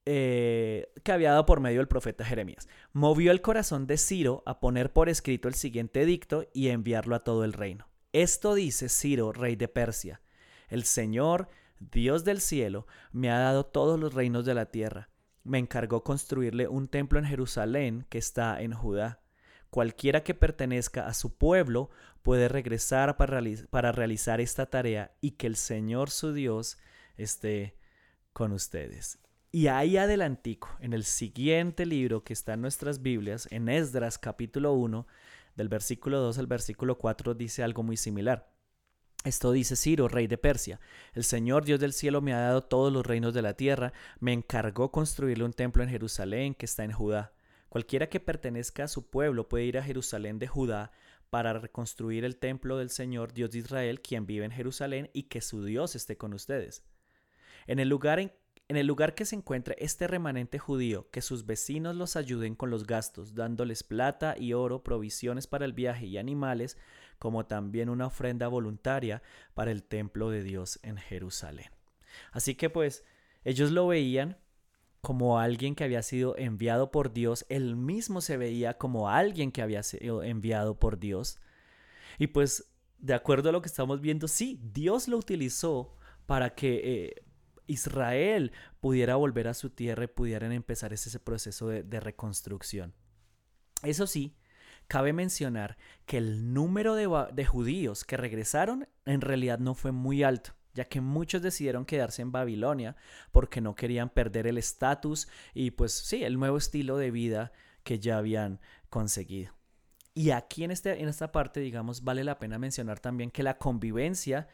eh, 0.06 0.92
que 1.02 1.12
había 1.12 1.30
dado 1.30 1.46
por 1.46 1.60
medio 1.60 1.78
del 1.78 1.88
profeta 1.88 2.24
Jeremías. 2.24 2.68
Movió 2.92 3.30
el 3.32 3.40
corazón 3.40 3.86
de 3.86 3.96
Ciro 3.96 4.42
a 4.44 4.60
poner 4.60 4.92
por 4.92 5.08
escrito 5.08 5.48
el 5.48 5.54
siguiente 5.54 6.02
edicto 6.02 6.46
y 6.52 6.68
enviarlo 6.68 7.16
a 7.16 7.24
todo 7.24 7.44
el 7.44 7.54
reino. 7.54 7.88
Esto 8.12 8.54
dice 8.54 8.88
Ciro, 8.90 9.32
rey 9.32 9.56
de 9.56 9.68
Persia. 9.68 10.20
El 10.68 10.84
Señor, 10.84 11.48
Dios 11.80 12.22
del 12.24 12.40
cielo, 12.40 12.86
me 13.12 13.30
ha 13.30 13.38
dado 13.38 13.64
todos 13.64 13.98
los 13.98 14.12
reinos 14.14 14.44
de 14.44 14.54
la 14.54 14.66
tierra. 14.66 15.08
Me 15.42 15.58
encargó 15.58 16.04
construirle 16.04 16.68
un 16.68 16.88
templo 16.88 17.18
en 17.18 17.24
Jerusalén 17.24 18.06
que 18.08 18.18
está 18.18 18.60
en 18.60 18.72
Judá. 18.72 19.22
Cualquiera 19.70 20.22
que 20.22 20.34
pertenezca 20.34 21.06
a 21.06 21.14
su 21.14 21.36
pueblo 21.36 21.90
puede 22.22 22.48
regresar 22.48 23.16
para, 23.16 23.40
para 23.70 23.90
realizar 23.90 24.40
esta 24.40 24.66
tarea 24.66 25.16
y 25.20 25.32
que 25.32 25.46
el 25.46 25.56
Señor 25.56 26.10
su 26.10 26.32
Dios 26.32 26.78
esté 27.16 27.76
con 28.32 28.52
ustedes. 28.52 29.23
Y 29.54 29.68
ahí 29.68 29.98
adelantico, 29.98 30.68
en 30.80 30.94
el 30.94 31.04
siguiente 31.04 31.86
libro 31.86 32.24
que 32.24 32.32
está 32.32 32.54
en 32.54 32.60
nuestras 32.60 33.02
Biblias, 33.02 33.46
en 33.52 33.68
Esdras 33.68 34.18
capítulo 34.18 34.72
1, 34.72 35.06
del 35.54 35.68
versículo 35.68 36.18
2 36.18 36.38
al 36.38 36.48
versículo 36.48 36.98
4, 36.98 37.34
dice 37.34 37.62
algo 37.62 37.84
muy 37.84 37.96
similar. 37.96 38.50
Esto 39.22 39.52
dice 39.52 39.76
Ciro, 39.76 40.08
rey 40.08 40.26
de 40.26 40.38
Persia. 40.38 40.80
El 41.12 41.22
Señor 41.22 41.64
Dios 41.64 41.78
del 41.78 41.92
cielo 41.92 42.20
me 42.20 42.34
ha 42.34 42.40
dado 42.40 42.62
todos 42.62 42.92
los 42.92 43.06
reinos 43.06 43.32
de 43.32 43.42
la 43.42 43.54
tierra, 43.54 43.92
me 44.18 44.32
encargó 44.32 44.90
construirle 44.90 45.44
un 45.44 45.52
templo 45.52 45.84
en 45.84 45.88
Jerusalén 45.88 46.56
que 46.56 46.66
está 46.66 46.82
en 46.82 46.90
Judá. 46.90 47.32
Cualquiera 47.68 48.08
que 48.08 48.18
pertenezca 48.18 48.82
a 48.82 48.88
su 48.88 49.08
pueblo 49.08 49.48
puede 49.48 49.66
ir 49.66 49.78
a 49.78 49.84
Jerusalén 49.84 50.40
de 50.40 50.48
Judá 50.48 50.90
para 51.30 51.52
reconstruir 51.52 52.24
el 52.24 52.38
templo 52.38 52.76
del 52.76 52.90
Señor 52.90 53.32
Dios 53.32 53.52
de 53.52 53.58
Israel, 53.58 54.00
quien 54.00 54.26
vive 54.26 54.46
en 54.46 54.50
Jerusalén, 54.50 55.10
y 55.12 55.28
que 55.28 55.40
su 55.40 55.64
Dios 55.64 55.94
esté 55.94 56.16
con 56.16 56.34
ustedes. 56.34 56.82
En 57.68 57.78
el 57.78 57.88
lugar 57.88 58.18
en 58.18 58.32
en 58.68 58.76
el 58.76 58.86
lugar 58.86 59.14
que 59.14 59.26
se 59.26 59.36
encuentre 59.36 59.76
este 59.78 60.06
remanente 60.06 60.58
judío, 60.58 61.10
que 61.10 61.20
sus 61.20 61.44
vecinos 61.44 61.96
los 61.96 62.16
ayuden 62.16 62.54
con 62.54 62.70
los 62.70 62.86
gastos, 62.86 63.34
dándoles 63.34 63.82
plata 63.82 64.36
y 64.38 64.54
oro, 64.54 64.82
provisiones 64.82 65.46
para 65.46 65.64
el 65.64 65.74
viaje 65.74 66.06
y 66.06 66.16
animales, 66.16 66.78
como 67.18 67.46
también 67.46 67.90
una 67.90 68.06
ofrenda 68.06 68.48
voluntaria 68.48 69.22
para 69.54 69.70
el 69.70 69.82
templo 69.82 70.30
de 70.30 70.42
Dios 70.42 70.78
en 70.82 70.96
Jerusalén. 70.96 71.70
Así 72.32 72.54
que 72.54 72.70
pues 72.70 73.04
ellos 73.44 73.70
lo 73.70 73.86
veían 73.86 74.38
como 75.04 75.38
alguien 75.38 75.74
que 75.74 75.84
había 75.84 76.02
sido 76.02 76.36
enviado 76.36 76.90
por 76.90 77.12
Dios, 77.12 77.44
él 77.48 77.76
mismo 77.76 78.20
se 78.20 78.36
veía 78.38 78.78
como 78.78 79.10
alguien 79.10 79.52
que 79.52 79.62
había 79.62 79.82
sido 79.82 80.22
enviado 80.22 80.80
por 80.80 80.98
Dios. 80.98 81.38
Y 82.18 82.28
pues, 82.28 82.72
de 82.98 83.14
acuerdo 83.14 83.50
a 83.50 83.52
lo 83.52 83.60
que 83.60 83.68
estamos 83.68 84.00
viendo, 84.00 84.26
sí, 84.26 84.58
Dios 84.72 85.06
lo 85.06 85.18
utilizó 85.18 85.94
para 86.26 86.54
que 86.54 86.80
eh, 86.82 87.24
Israel 87.66 88.52
pudiera 88.80 89.16
volver 89.16 89.48
a 89.48 89.54
su 89.54 89.70
tierra 89.70 90.04
y 90.04 90.08
pudieran 90.08 90.52
empezar 90.52 90.92
ese 90.92 91.18
proceso 91.18 91.68
de, 91.68 92.00
reconstrucción. 92.00 92.94
Eso 93.82 94.06
sí, 94.06 94.36
cabe 94.86 95.12
mencionar 95.12 95.76
que 96.06 96.18
el 96.18 96.52
número 96.52 96.94
de, 96.94 97.44
judíos 97.46 98.04
que 98.04 98.16
regresaron 98.16 98.88
en 99.04 99.20
realidad 99.20 99.58
no 99.58 99.74
fue 99.74 99.92
muy 99.92 100.22
alto, 100.22 100.52
ya 100.74 100.86
que 100.86 101.00
muchos 101.00 101.42
decidieron 101.42 101.84
quedarse 101.84 102.22
en 102.22 102.32
Babilonia 102.32 102.96
porque 103.32 103.60
no 103.60 103.74
querían 103.74 104.10
perder 104.10 104.46
el 104.46 104.58
estatus 104.58 105.28
y 105.52 105.70
pues 105.72 105.92
sí, 105.92 106.24
el 106.24 106.38
nuevo 106.38 106.56
estilo 106.56 106.96
de 106.96 107.10
vida 107.10 107.52
que 107.82 107.98
ya 107.98 108.18
habían 108.18 108.60
conseguido. 108.90 109.52
Y 110.14 110.30
aquí 110.30 110.62
en, 110.62 110.70
este, 110.70 111.02
en 111.02 111.08
esta 111.08 111.32
parte, 111.32 111.58
digamos, 111.58 112.04
vale 112.04 112.22
la 112.22 112.38
pena 112.38 112.58
mencionar 112.58 113.00
también 113.00 113.32
que 113.32 113.42
la 113.42 113.58
convivencia 113.58 114.46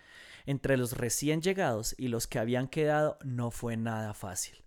entre 0.46 0.76
los 0.76 0.96
recién 0.96 1.42
llegados 1.42 1.94
y 1.98 2.08
los 2.08 2.26
que 2.26 2.38
habían 2.38 2.68
quedado 2.68 3.18
no 3.24 3.50
fue 3.50 3.76
nada 3.76 4.14
fácil. 4.14 4.64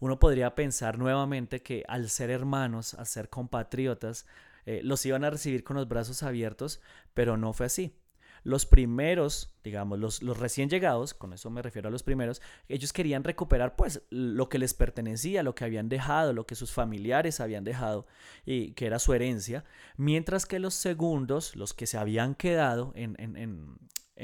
Uno 0.00 0.18
podría 0.18 0.54
pensar 0.54 0.98
nuevamente 0.98 1.62
que 1.62 1.84
al 1.86 2.08
ser 2.08 2.30
hermanos, 2.30 2.94
al 2.94 3.06
ser 3.06 3.28
compatriotas, 3.28 4.26
eh, 4.66 4.80
los 4.82 5.04
iban 5.04 5.24
a 5.24 5.30
recibir 5.30 5.64
con 5.64 5.76
los 5.76 5.88
brazos 5.88 6.22
abiertos, 6.22 6.80
pero 7.14 7.36
no 7.36 7.52
fue 7.52 7.66
así. 7.66 7.96
los 8.42 8.64
primeros, 8.64 9.52
digamos, 9.62 9.98
los, 9.98 10.22
los, 10.22 10.38
recién 10.38 10.70
llegados, 10.70 11.12
con 11.12 11.32
eso 11.34 11.50
me 11.50 11.60
refiero 11.60 11.88
a 11.88 11.90
los 11.90 12.02
primeros, 12.02 12.40
ellos 12.68 12.92
querían 12.92 13.22
recuperar 13.22 13.76
pues 13.76 14.02
lo 14.08 14.48
que 14.48 14.58
les 14.58 14.72
pertenecía, 14.72 15.42
lo 15.42 15.54
que 15.54 15.64
habían 15.64 15.90
dejado, 15.90 16.32
lo 16.32 16.46
que 16.46 16.54
sus 16.54 16.72
familiares 16.72 17.40
habían 17.40 17.64
dejado 17.64 18.06
y 18.46 18.72
que 18.72 18.86
era 18.86 18.98
su 18.98 19.12
herencia, 19.12 19.64
mientras 19.98 20.46
que 20.46 20.58
los 20.58 20.74
segundos, 20.74 21.54
los 21.54 21.74
que 21.74 21.86
se 21.86 21.98
habían 21.98 22.34
quedado 22.34 22.92
en, 22.94 23.14
en, 23.18 23.36
en, 23.36 23.76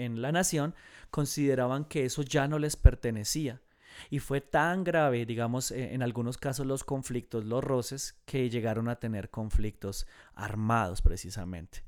en 0.04 0.22
la 0.22 0.32
nación, 0.32 0.74
consideraban 1.10 1.84
que 1.84 2.04
eso 2.04 2.22
ya 2.22 2.48
no 2.48 2.58
les 2.58 2.76
pertenecía. 2.76 3.60
Y 4.10 4.18
fue 4.18 4.40
tan 4.40 4.84
grave, 4.84 5.24
digamos, 5.24 5.70
e, 5.70 5.94
en 5.94 6.02
algunos 6.02 6.36
casos 6.36 6.66
los 6.66 6.84
conflictos, 6.84 7.44
los 7.44 7.64
roces, 7.64 8.20
que 8.26 8.50
llegaron 8.50 8.88
a 8.88 8.96
tener 8.96 9.30
conflictos 9.30 10.06
armados 10.34 11.02
precisamente. 11.02 11.84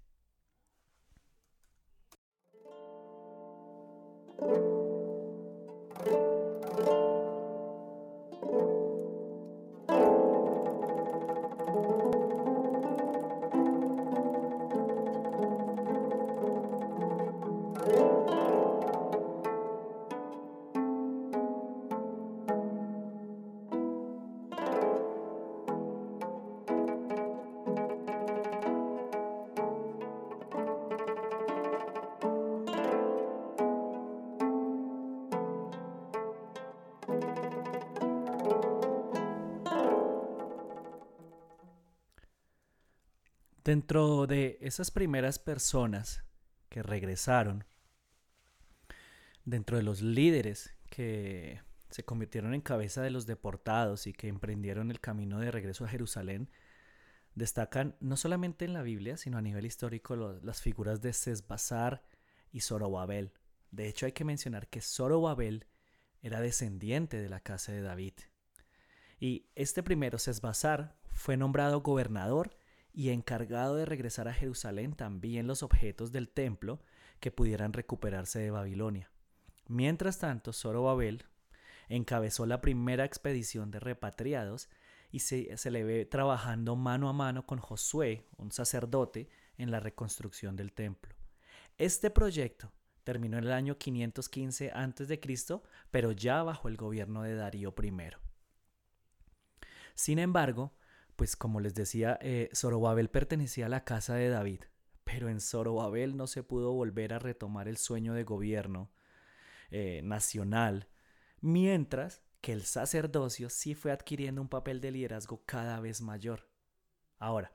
Esas 44.69 44.91
primeras 44.91 45.39
personas 45.39 46.23
que 46.69 46.83
regresaron, 46.83 47.65
dentro 49.45 49.77
de 49.77 49.83
los 49.83 50.03
líderes 50.03 50.75
que 50.91 51.61
se 51.91 52.05
convirtieron 52.05 52.55
en 52.55 52.61
cabeza 52.61 53.03
de 53.03 53.11
los 53.11 53.27
deportados 53.27 54.07
y 54.07 54.13
que 54.13 54.29
emprendieron 54.29 54.91
el 54.91 55.01
camino 55.01 55.41
de 55.41 55.51
regreso 55.51 55.85
a 55.85 55.89
Jerusalén, 55.89 56.51
destacan 57.35 57.97
no 58.01 58.17
solamente 58.17 58.65
en 58.65 58.75
la 58.75 58.83
Biblia, 58.83 59.17
sino 59.17 59.39
a 59.39 59.43
nivel 59.43 59.65
histórico 59.65 60.17
las 60.17 60.61
figuras 60.61 61.01
de 61.01 61.13
Sesbazar 61.13 62.05
y 62.53 62.61
Zorobabel. 62.61 63.33
De 63.71 63.89
hecho, 63.89 64.07
hay 64.07 64.13
que 64.13 64.25
mencionar 64.25 64.69
que 64.69 64.81
Zorobabel 64.81 65.67
era 66.21 66.41
descendiente 66.41 67.21
de 67.21 67.29
la 67.29 67.41
casa 67.41 67.73
de 67.73 67.81
David. 67.81 68.15
Y 69.19 69.47
este 69.55 69.83
primero, 69.83 70.19
Sesbazar, 70.19 70.97
fue 71.11 71.37
nombrado 71.37 71.81
gobernador 71.81 72.57
y 72.99 73.11
encargado 73.11 73.77
de 73.77 73.85
regresar 73.85 74.27
a 74.27 74.35
Jerusalén 74.35 74.93
también 74.93 75.47
los 75.47 75.63
objetos 75.63 76.11
del 76.11 76.29
templo 76.29 76.81
que 77.21 77.31
pudieran 77.31 77.73
recuperarse 77.73 78.41
de 78.41 78.51
Babilonia. 78.51 79.09
Mientras 79.69 80.19
tanto, 80.19 80.53
Zorobabel 80.53 81.25
encabezó 81.89 82.45
la 82.45 82.61
primera 82.61 83.05
expedición 83.05 83.71
de 83.71 83.79
repatriados 83.79 84.69
y 85.13 85.21
se, 85.21 85.57
se, 85.57 85.71
le 85.71 85.85
ve 85.85 86.07
trabajando 86.07 86.75
mano 86.75 87.09
a 87.09 87.13
mano 87.13 87.47
con 87.47 87.61
Josué, 87.61 88.27
un 88.37 88.51
sacerdote, 88.51 89.29
en 89.59 89.71
la 89.71 89.79
reconstrucción 89.79 90.57
del 90.57 90.73
templo. 90.73 91.15
Este 91.77 92.11
proyecto 92.11 92.73
terminó 93.05 93.39
en 93.39 93.45
el 93.45 93.53
año 93.53 93.79
515 93.79 94.73
a.C., 94.73 95.21
pero 95.93 96.11
ya 96.11 96.43
bajo 96.43 96.67
el 96.67 96.77
gobierno 96.77 97.23
de 97.23 97.37
Darío 97.37 97.73
I. 97.81 97.93
Sin 99.95 100.19
embargo, 100.19 100.73
pues 101.19 101.35
como 101.35 101.59
les 101.59 101.75
decía, 101.75 102.17
eh, 102.23 102.49
Zorobabel 102.55 103.11
pertenecía 103.11 103.67
a 103.67 103.69
la 103.69 103.83
casa 103.83 104.15
de 104.15 104.29
David, 104.29 104.61
pero 105.03 105.29
en 105.29 105.41
Zorobabel 105.41 106.17
no 106.17 106.29
se 106.29 106.45
pudo 106.45 106.73
volver 106.73 107.13
a 107.13 107.19
retomar 107.19 107.67
el 107.67 107.77
sueño 107.77 108.15
de 108.15 108.23
gobierno 108.23 108.93
eh, 109.73 110.01
nacional, 110.05 110.87
mientras 111.41 112.23
que 112.41 112.53
el 112.53 112.63
sacerdocio 112.63 113.51
sí 113.51 113.75
fue 113.75 113.91
adquiriendo 113.91 114.41
un 114.41 114.49
papel 114.49 114.81
de 114.81 114.93
liderazgo 114.93 115.43
cada 115.45 115.81
vez 115.81 116.01
mayor. 116.01 116.49
Ahora, 117.19 117.53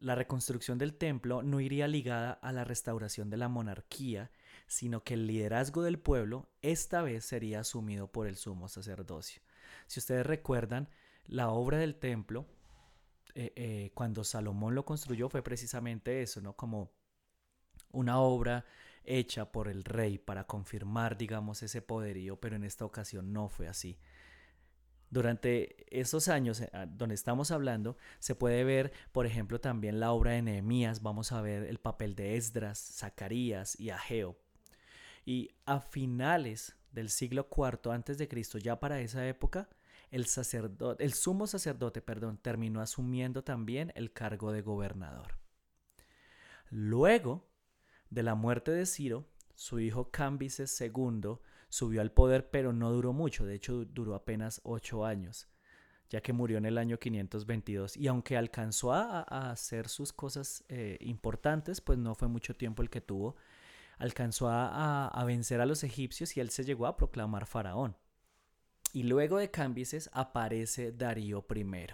la 0.00 0.14
reconstrucción 0.14 0.78
del 0.78 0.94
templo 0.94 1.42
no 1.42 1.60
iría 1.60 1.86
ligada 1.86 2.32
a 2.32 2.50
la 2.52 2.64
restauración 2.64 3.28
de 3.28 3.36
la 3.36 3.48
monarquía, 3.48 4.30
sino 4.66 5.04
que 5.04 5.12
el 5.12 5.26
liderazgo 5.26 5.82
del 5.82 5.98
pueblo 5.98 6.48
esta 6.62 7.02
vez 7.02 7.26
sería 7.26 7.60
asumido 7.60 8.10
por 8.10 8.26
el 8.26 8.36
sumo 8.36 8.68
sacerdocio. 8.68 9.42
Si 9.86 10.00
ustedes 10.00 10.24
recuerdan, 10.24 10.88
la 11.28 11.50
obra 11.50 11.78
del 11.78 11.94
templo, 11.94 12.46
eh, 13.34 13.52
eh, 13.54 13.90
cuando 13.94 14.24
Salomón 14.24 14.74
lo 14.74 14.84
construyó, 14.84 15.28
fue 15.28 15.42
precisamente 15.42 16.22
eso, 16.22 16.40
¿no? 16.40 16.56
Como 16.56 16.90
una 17.92 18.18
obra 18.18 18.64
hecha 19.04 19.52
por 19.52 19.68
el 19.68 19.84
rey 19.84 20.18
para 20.18 20.44
confirmar, 20.44 21.16
digamos, 21.16 21.62
ese 21.62 21.82
poderío, 21.82 22.40
pero 22.40 22.56
en 22.56 22.64
esta 22.64 22.84
ocasión 22.84 23.32
no 23.32 23.48
fue 23.48 23.68
así. 23.68 23.98
Durante 25.10 25.86
esos 25.96 26.28
años 26.28 26.60
eh, 26.60 26.70
donde 26.88 27.14
estamos 27.14 27.50
hablando, 27.50 27.96
se 28.18 28.34
puede 28.34 28.64
ver, 28.64 28.92
por 29.12 29.26
ejemplo, 29.26 29.60
también 29.60 30.00
la 30.00 30.12
obra 30.12 30.32
de 30.32 30.42
Nehemías, 30.42 31.02
vamos 31.02 31.32
a 31.32 31.40
ver 31.40 31.64
el 31.64 31.78
papel 31.78 32.14
de 32.14 32.36
Esdras, 32.36 32.78
Zacarías 32.78 33.78
y 33.78 33.90
Ageo. 33.90 34.38
Y 35.24 35.50
a 35.66 35.80
finales 35.80 36.76
del 36.90 37.10
siglo 37.10 37.48
IV 37.54 37.92
antes 37.92 38.18
de 38.18 38.28
Cristo, 38.28 38.58
ya 38.58 38.80
para 38.80 39.00
esa 39.00 39.26
época, 39.28 39.68
el, 40.10 40.26
sacerdote, 40.26 41.04
el 41.04 41.12
sumo 41.12 41.46
sacerdote 41.46 42.00
perdón, 42.00 42.38
terminó 42.38 42.80
asumiendo 42.80 43.44
también 43.44 43.92
el 43.94 44.12
cargo 44.12 44.52
de 44.52 44.62
gobernador. 44.62 45.38
Luego 46.70 47.48
de 48.10 48.22
la 48.22 48.34
muerte 48.34 48.70
de 48.70 48.86
Ciro, 48.86 49.26
su 49.54 49.80
hijo 49.80 50.10
Cambises 50.10 50.80
II 50.80 51.38
subió 51.68 52.00
al 52.00 52.12
poder, 52.12 52.50
pero 52.50 52.72
no 52.72 52.92
duró 52.92 53.12
mucho, 53.12 53.44
de 53.44 53.54
hecho 53.54 53.84
duró 53.84 54.14
apenas 54.14 54.60
ocho 54.64 55.04
años, 55.04 55.48
ya 56.08 56.20
que 56.20 56.32
murió 56.32 56.58
en 56.58 56.66
el 56.66 56.78
año 56.78 56.98
522. 56.98 57.96
Y 57.96 58.06
aunque 58.06 58.36
alcanzó 58.36 58.92
a, 58.92 59.22
hacer 59.50 59.88
sus 59.88 60.12
cosas 60.12 60.64
eh, 60.68 60.96
importantes, 61.00 61.80
pues 61.80 61.98
no 61.98 62.14
fue 62.14 62.28
mucho 62.28 62.54
tiempo 62.54 62.82
el 62.82 62.90
que 62.90 63.00
tuvo. 63.00 63.36
Alcanzó 63.98 64.48
a 64.48 65.24
vencer 65.26 65.60
a 65.60 65.66
los 65.66 65.82
egipcios 65.82 66.36
y 66.36 66.40
él 66.40 66.50
se 66.50 66.64
llegó 66.64 66.86
a 66.86 66.96
proclamar 66.96 67.46
faraón. 67.46 67.96
Y 68.92 69.04
luego 69.04 69.38
de 69.38 69.50
Cambises 69.50 70.10
aparece 70.12 70.92
Darío 70.92 71.46
I. 71.54 71.86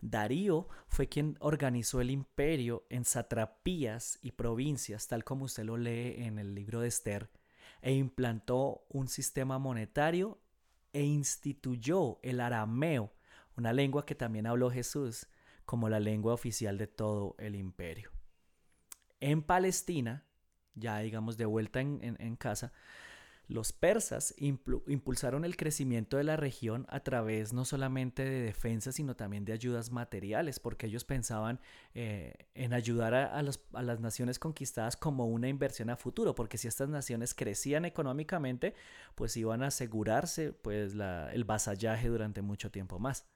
Darío 0.00 0.68
fue 0.88 1.08
quien 1.08 1.36
organizó 1.40 2.00
el 2.00 2.10
imperio 2.10 2.86
en 2.90 3.04
satrapías 3.04 4.18
y 4.22 4.32
provincias, 4.32 5.08
tal 5.08 5.24
como 5.24 5.46
usted 5.46 5.64
lo 5.64 5.76
lee 5.76 6.14
en 6.18 6.38
el 6.38 6.54
libro 6.54 6.80
de 6.80 6.88
Esther, 6.88 7.30
e 7.82 7.92
implantó 7.92 8.84
un 8.88 9.08
sistema 9.08 9.58
monetario 9.58 10.38
e 10.92 11.02
instituyó 11.02 12.18
el 12.22 12.40
arameo, 12.40 13.12
una 13.56 13.72
lengua 13.72 14.06
que 14.06 14.14
también 14.14 14.46
habló 14.46 14.70
Jesús, 14.70 15.26
como 15.64 15.88
la 15.88 16.00
lengua 16.00 16.32
oficial 16.32 16.78
de 16.78 16.86
todo 16.86 17.34
el 17.38 17.54
imperio. 17.54 18.10
En 19.20 19.42
Palestina, 19.42 20.24
ya 20.74 20.98
digamos 21.00 21.36
de 21.36 21.46
vuelta 21.46 21.80
en, 21.80 22.00
en 22.02 22.36
casa, 22.36 22.72
los 23.48 23.72
persas 23.72 24.34
impulsaron 24.38 25.44
el 25.44 25.56
crecimiento 25.56 26.16
de 26.16 26.24
la 26.24 26.36
región 26.36 26.84
a 26.88 27.00
través 27.00 27.52
no 27.52 27.64
solamente 27.64 28.24
de 28.24 28.40
defensa, 28.40 28.90
sino 28.90 29.14
también 29.14 29.44
de 29.44 29.52
ayudas 29.52 29.92
materiales, 29.92 30.58
porque 30.58 30.86
ellos 30.86 31.04
pensaban 31.04 31.60
eh, 31.94 32.34
en 32.54 32.72
ayudar 32.72 33.14
a, 33.14 33.42
las 33.42 34.00
naciones 34.00 34.40
conquistadas 34.40 34.96
como 34.96 35.26
una 35.26 35.48
inversión 35.48 35.90
a 35.90 35.96
futuro, 35.96 36.34
porque 36.34 36.58
si 36.58 36.66
estas 36.66 36.88
naciones 36.88 37.34
crecían 37.34 37.84
económicamente, 37.84 38.74
pues 39.14 39.36
iban 39.36 39.62
a 39.62 39.68
asegurarse 39.68 40.52
pues, 40.52 40.94
el 40.94 41.44
vasallaje 41.44 42.08
durante 42.08 42.42
mucho 42.42 42.72
tiempo 42.72 42.98
más. 42.98 43.26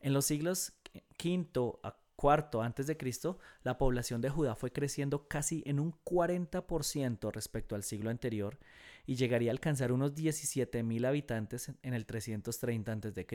En 0.00 0.12
los 0.12 0.26
siglos 0.26 0.74
V 1.18 1.72
a 1.82 1.96
IV 2.22 2.62
antes 2.62 2.86
de 2.86 2.96
Cristo, 2.96 3.38
la 3.64 3.78
población 3.78 4.20
de 4.20 4.30
Judá 4.30 4.54
fue 4.54 4.72
creciendo 4.72 5.26
casi 5.26 5.64
en 5.66 5.80
un 5.80 5.92
40% 6.04 7.32
respecto 7.32 7.74
al 7.74 7.82
siglo 7.82 8.10
anterior 8.10 8.58
y 9.06 9.16
llegaría 9.16 9.50
a 9.50 9.52
alcanzar 9.52 9.92
unos 9.92 10.14
17.000 10.14 11.06
habitantes 11.06 11.72
en 11.82 11.94
el 11.94 12.06
330 12.06 12.92
a.C. 12.92 13.26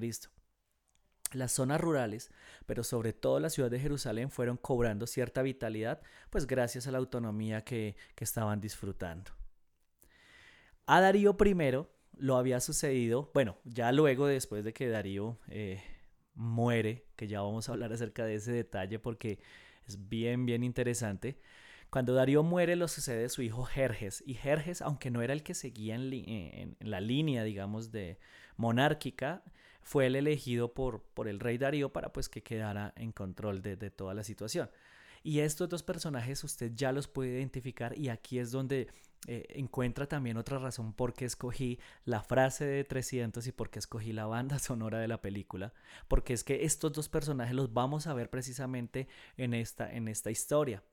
Las 1.32 1.52
zonas 1.52 1.80
rurales, 1.80 2.32
pero 2.66 2.84
sobre 2.84 3.14
todo 3.14 3.40
la 3.40 3.52
ciudad 3.52 3.70
de 3.70 3.80
Jerusalén, 3.80 4.32
fueron 4.32 4.58
cobrando 4.58 5.06
cierta 5.06 5.44
vitalidad, 5.44 6.02
pues 6.32 6.48
gracias 6.48 6.88
a 6.88 6.92
la 6.92 6.98
autonomía 6.98 7.64
que, 7.64 7.96
estaban 8.18 8.60
disfrutando. 8.60 9.32
A 10.88 11.00
Darío 11.02 11.38
I 11.40 11.88
lo 12.18 12.36
había 12.38 12.60
sucedido, 12.60 13.30
bueno, 13.34 13.58
ya 13.64 13.92
luego 13.92 14.26
después 14.26 14.64
de 14.64 14.74
que 14.74 14.90
Darío 14.90 15.38
eh, 15.48 15.82
muere, 16.34 17.06
que 17.16 17.28
ya 17.28 17.42
vamos 17.42 17.70
a 17.70 17.74
hablar 17.74 17.94
acerca 17.94 18.26
de 18.26 18.36
ese 18.36 18.52
detalle 18.52 18.98
porque 18.98 19.40
es 19.88 20.10
bien, 20.10 20.46
bien 20.46 20.64
interesante, 20.64 21.40
Cuando 21.90 22.14
Darío 22.14 22.44
muere, 22.44 22.76
lo 22.76 22.88
sucede 22.88 23.30
su 23.30 23.42
hijo 23.42 23.64
Jerjes. 23.64 24.24
Y 24.26 24.36
Jerjes, 24.36 24.82
aunque 24.82 25.10
no 25.12 25.22
era 25.22 25.34
el 25.34 25.44
que 25.44 25.54
seguía 25.54 25.96
en, 25.96 26.78
la 26.80 27.02
línea, 27.02 27.44
digamos, 27.44 27.92
de 27.92 28.20
monárquica, 28.58 29.44
fue 29.82 30.06
el 30.06 30.16
elegido 30.16 30.74
por, 30.74 31.02
por 31.02 31.28
el 31.28 31.40
rey 31.40 31.58
Darío 31.58 31.92
para 31.92 32.14
pues 32.14 32.30
que 32.30 32.44
quedara 32.44 32.94
en 32.96 33.12
control 33.12 33.62
de, 33.62 33.76
de 33.76 33.90
toda 33.90 34.14
la 34.14 34.24
situación. 34.24 34.70
Y 35.24 35.40
estos 35.40 35.68
dos 35.68 35.84
personajes 35.84 36.44
usted 36.44 36.72
ya 36.76 36.92
los 36.92 37.08
puede 37.08 37.38
identificar 37.38 37.98
y 37.98 38.10
aquí 38.10 38.40
es 38.40 38.52
donde 38.52 38.88
eh, 39.28 39.46
encuentra 39.50 40.08
también 40.08 40.38
otra 40.38 40.60
razón 40.60 40.94
por 40.94 41.14
qué 41.14 41.26
escogí 41.26 41.78
la 42.06 42.24
frase 42.24 42.66
de 42.66 42.86
300 42.86 43.46
y 43.48 43.52
por 43.52 43.70
qué 43.70 43.80
escogí 43.80 44.14
la 44.14 44.26
banda 44.26 44.60
sonora 44.60 45.00
de 45.00 45.08
la 45.08 45.22
película. 45.22 45.74
Porque 46.08 46.34
es 46.34 46.44
que 46.44 46.64
estos 46.64 46.94
dos 46.94 47.10
personajes 47.10 47.54
los 47.54 47.74
vamos 47.74 48.08
a 48.08 48.14
ver 48.14 48.30
precisamente 48.30 49.08
en 49.38 49.54
esta, 49.54 49.92
en 49.92 50.08
esta 50.08 50.32
historia. 50.32 50.84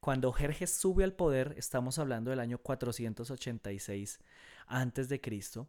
Cuando 0.00 0.32
Jerjes 0.32 0.72
sube 0.72 1.04
al 1.04 1.12
poder, 1.12 1.54
estamos 1.58 1.98
hablando 1.98 2.30
del 2.30 2.40
año 2.40 2.58
486 2.58 4.18
antes 4.66 5.08
de 5.08 5.20
Cristo, 5.20 5.68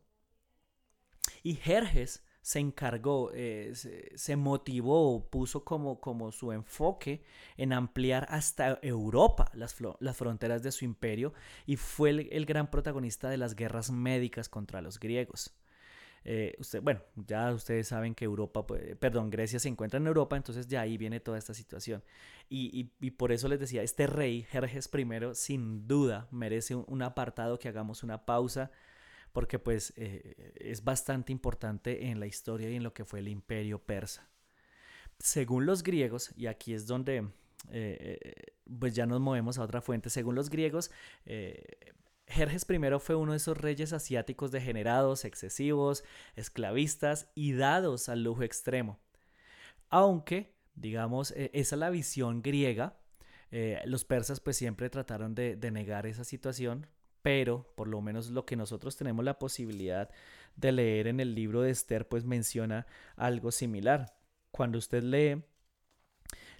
y 1.44 1.56
Jerjes 1.56 2.24
se 2.42 2.60
encargó, 2.60 3.32
eh, 3.34 3.74
se, 4.16 4.36
motivó, 4.36 5.30
puso 5.30 5.64
como, 5.64 6.00
como 6.00 6.32
su 6.32 6.52
enfoque 6.52 7.24
en 7.56 7.72
ampliar 7.72 8.26
hasta 8.30 8.80
Europa 8.82 9.52
las, 9.54 9.76
las 10.00 10.18
fronteras 10.18 10.64
de 10.64 10.72
su 10.72 10.86
imperio 10.86 11.34
y 11.68 11.76
fue 11.76 12.10
el, 12.10 12.46
gran 12.46 12.72
protagonista 12.72 13.30
de 13.30 13.38
las 13.38 13.56
guerras 13.56 13.92
médicas 13.92 14.50
contra 14.50 14.82
los 14.82 15.00
griegos. 15.00 15.54
Eh, 16.24 16.56
usted, 16.60 16.82
bueno, 16.82 17.02
ya 17.16 17.52
ustedes 17.52 17.88
saben 17.88 18.14
que 18.14 18.26
Europa, 18.26 18.66
pues, 18.68 18.96
perdón, 18.98 19.30
Grecia 19.30 19.60
se 19.60 19.70
encuentra 19.70 20.00
en 20.00 20.08
Europa, 20.08 20.38
entonces 20.38 20.68
de 20.68 20.78
ahí 20.78 20.98
viene 20.98 21.20
toda 21.20 21.38
esta 21.38 21.54
situación. 21.54 22.04
Y, 22.50 22.92
y, 23.00 23.12
por 23.12 23.32
eso 23.32 23.48
les 23.48 23.60
decía, 23.60 23.82
este 23.82 24.08
rey, 24.08 24.44
Jerjes 24.44 24.90
I, 24.94 25.06
sin 25.34 25.88
duda 25.88 26.28
merece 26.32 26.76
un 26.76 27.02
apartado 27.02 27.58
que 27.58 27.70
hagamos 27.70 28.04
una 28.04 28.26
pausa 28.26 28.72
porque 29.32 29.60
pues 29.60 29.94
eh, 29.96 30.54
es 30.56 30.84
bastante 30.84 31.32
importante 31.32 32.08
en 32.08 32.20
la 32.20 32.28
historia 32.28 32.70
y 32.70 32.76
en 32.76 32.84
lo 32.84 32.94
que 32.94 33.06
fue 33.06 33.20
el 33.20 33.28
imperio 33.28 33.80
persa. 33.80 34.28
Según 35.20 35.66
los 35.66 35.84
griegos, 35.84 36.32
y 36.36 36.48
aquí 36.48 36.74
es 36.74 36.88
donde 36.88 37.18
eh, 37.18 38.20
eh, 38.22 38.54
pues 38.80 38.96
ya 38.96 39.06
nos 39.06 39.22
movemos 39.22 39.58
a 39.58 39.64
otra 39.64 39.82
fuente, 39.82 40.10
según 40.10 40.36
los 40.36 40.50
griegos, 40.50 40.92
Jerjes 42.32 42.66
I 42.70 42.80
fue 43.00 43.16
uno 43.16 43.32
de 43.34 43.38
esos 43.38 43.58
reyes 43.58 43.94
asiáticos 43.94 44.52
degenerados, 44.52 45.26
excesivos, 45.26 46.04
esclavistas 46.36 47.30
y 47.36 47.54
dados 47.54 48.10
al 48.10 48.24
lujo 48.24 48.44
extremo. 48.44 49.00
Aunque, 49.90 50.56
digamos, 50.74 51.32
esa 51.32 51.50
es 51.54 51.72
la 51.74 51.90
visión 51.90 52.42
griega, 52.42 52.98
los 53.86 54.06
persas 54.06 54.40
pues 54.40 54.56
siempre 54.56 54.90
trataron 54.90 55.36
de, 55.36 55.58
negar 55.72 56.06
esa 56.06 56.24
situación, 56.24 56.88
pero 57.22 57.74
por 57.76 57.88
lo 57.88 58.02
menos 58.02 58.30
lo 58.30 58.46
que 58.46 58.56
nosotros 58.56 58.96
tenemos 58.96 59.26
la 59.26 59.38
posibilidad 59.38 60.10
de 60.56 60.72
leer 60.72 61.08
en 61.08 61.20
el 61.20 61.36
libro 61.36 61.62
de 61.62 61.72
Esther, 61.72 62.08
pues 62.08 62.24
menciona 62.24 62.88
algo 63.16 63.52
similar. 63.52 64.16
Cuando 64.52 64.78
usted 64.78 65.04
lee 65.04 65.44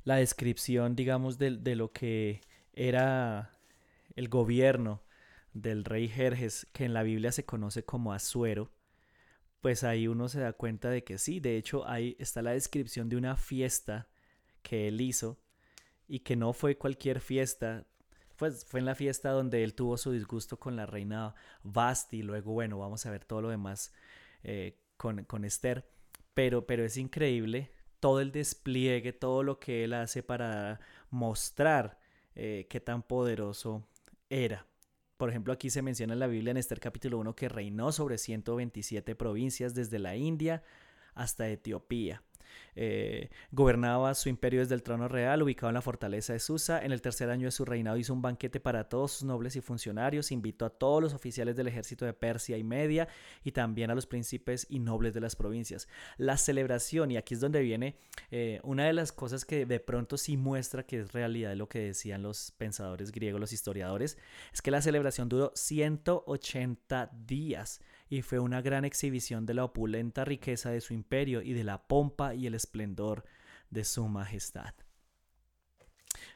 la 0.04 0.18
descripción, 0.18 0.96
digamos, 0.96 1.38
de 1.38 1.76
lo 1.76 1.94
que 1.94 2.42
era 2.74 3.52
el 4.16 4.28
gobierno 4.28 5.02
del 5.54 5.84
rey 5.84 6.08
Jerjes, 6.08 6.68
que 6.74 6.86
en 6.86 6.94
la 6.94 7.04
Biblia 7.04 7.32
se 7.32 7.46
conoce 7.46 7.84
como 7.84 8.14
Asuero, 8.14 8.72
pues 9.62 9.84
ahí 9.84 10.08
uno 10.08 10.28
se 10.28 10.40
da 10.40 10.54
cuenta 10.54 10.90
de 10.90 11.04
que 11.04 11.18
sí, 11.18 11.40
de 11.40 11.58
hecho 11.58 11.88
ahí 11.88 12.16
está 12.20 12.42
la 12.42 12.52
descripción 12.52 13.10
de 13.10 13.18
una 13.18 13.36
fiesta 13.36 14.08
que 14.64 14.88
él 14.88 15.02
hizo 15.02 15.40
y 16.08 16.20
que 16.20 16.36
no 16.36 16.54
fue 16.54 16.78
cualquier 16.78 17.22
fiesta, 17.22 17.86
pues 18.38 18.66
fue 18.66 18.80
en 18.80 18.86
la 18.86 18.96
fiesta 18.96 19.32
donde 19.32 19.64
él 19.64 19.76
tuvo 19.76 19.98
su 19.98 20.12
disgusto 20.12 20.60
con 20.60 20.76
la 20.76 20.86
reina 20.86 21.36
Basti, 21.64 22.24
luego 22.24 22.54
bueno, 22.54 22.80
vamos 22.80 23.06
a 23.06 23.12
ver 23.12 23.24
todo 23.24 23.42
lo 23.42 23.50
demás 23.50 23.94
eh, 24.44 24.80
con, 24.98 25.26
con, 25.26 25.46
Esther, 25.46 25.88
pero, 26.34 26.66
pero 26.66 26.84
es 26.84 26.98
increíble 26.98 27.72
todo 28.00 28.20
el 28.20 28.32
despliegue, 28.32 29.14
todo 29.14 29.44
lo 29.44 29.60
que 29.60 29.84
él 29.84 29.94
hace 29.94 30.24
para 30.24 30.80
mostrar 31.12 32.00
eh, 32.36 32.68
qué 32.70 32.80
tan 32.80 33.04
poderoso 33.04 33.88
era. 34.30 34.66
Por 35.22 35.30
ejemplo, 35.30 35.54
aquí 35.54 35.70
se 35.70 35.84
menciona 35.84 36.14
en 36.14 36.20
la 36.20 36.26
Biblia 36.26 36.50
en 36.50 36.58
Esther 36.58 36.80
capítulo 36.80 37.20
1 37.20 37.36
que 37.36 37.48
reinó 37.48 37.92
sobre 37.92 38.18
127 38.18 39.14
provincias 39.14 39.76
desde 39.76 40.00
la 40.00 40.16
India 40.16 40.64
hasta 41.14 41.48
Etiopía. 41.48 42.24
Eh, 42.76 43.30
gobernaba 43.52 44.14
su 44.14 44.30
imperio 44.30 44.62
desde 44.62 44.76
el 44.76 44.84
trono 44.84 45.08
real, 45.08 45.42
ubicado 45.42 45.70
en 45.70 45.76
la 45.76 45.82
fortaleza 45.82 46.34
de 46.34 46.40
Susa. 46.40 46.84
En 46.84 46.92
el 46.92 47.02
tercer 47.02 47.30
año 47.30 47.48
de 47.48 47.52
su 47.52 47.66
reinado 47.66 47.98
hizo 47.98 48.14
un 48.14 48.22
banquete 48.22 48.60
para 48.60 48.90
todos 48.90 49.12
sus 49.12 49.24
nobles 49.24 49.56
y 49.56 49.62
funcionarios, 49.62 50.32
invitó 50.32 50.66
a 50.66 50.70
todos 50.70 51.02
los 51.02 51.14
oficiales 51.14 51.56
del 51.56 51.68
ejército 51.68 52.06
de 52.06 52.14
Persia 52.14 52.58
y 52.58 52.64
Media 52.64 53.08
y 53.44 53.52
también 53.52 53.92
a 53.92 53.96
los 53.96 54.08
príncipes 54.08 54.68
y 54.70 54.80
nobles 54.80 55.14
de 55.14 55.22
las 55.22 55.36
provincias. 55.36 55.88
La 56.18 56.38
celebración, 56.38 57.12
y 57.12 57.18
aquí 57.18 57.34
es 57.34 57.40
donde 57.40 57.62
viene 57.62 57.98
eh, 58.32 58.60
una 58.64 58.86
de 58.86 58.94
las 58.94 59.12
cosas 59.12 59.46
que 59.46 59.66
de 59.66 59.80
pronto 59.80 60.18
sí 60.18 60.38
muestra 60.38 60.84
que 60.84 61.00
es 61.00 61.12
realidad 61.12 61.56
lo 61.56 61.68
que 61.68 61.80
decían 61.80 62.24
los 62.24 62.52
pensadores 62.58 63.12
griegos, 63.12 63.40
los 63.40 63.54
historiadores, 63.54 64.18
es 64.54 64.62
que 64.62 64.72
la 64.72 64.82
celebración 64.82 65.30
duró 65.30 65.52
180 65.56 67.12
días 67.26 67.82
y 68.12 68.24
fue 68.24 68.40
una 68.40 68.62
gran 68.62 68.84
exhibición 68.84 69.46
de 69.46 69.54
la 69.54 69.64
opulenta 69.64 70.26
riqueza 70.26 70.70
de 70.70 70.82
su 70.82 70.94
imperio 70.94 71.42
y 71.42 71.54
de 71.54 71.64
la 71.64 71.88
pompa 71.88 72.36
y 72.36 72.46
el 72.46 72.56
esplendor 72.56 73.24
de 73.70 73.86
su 73.86 74.06
majestad. 74.10 74.74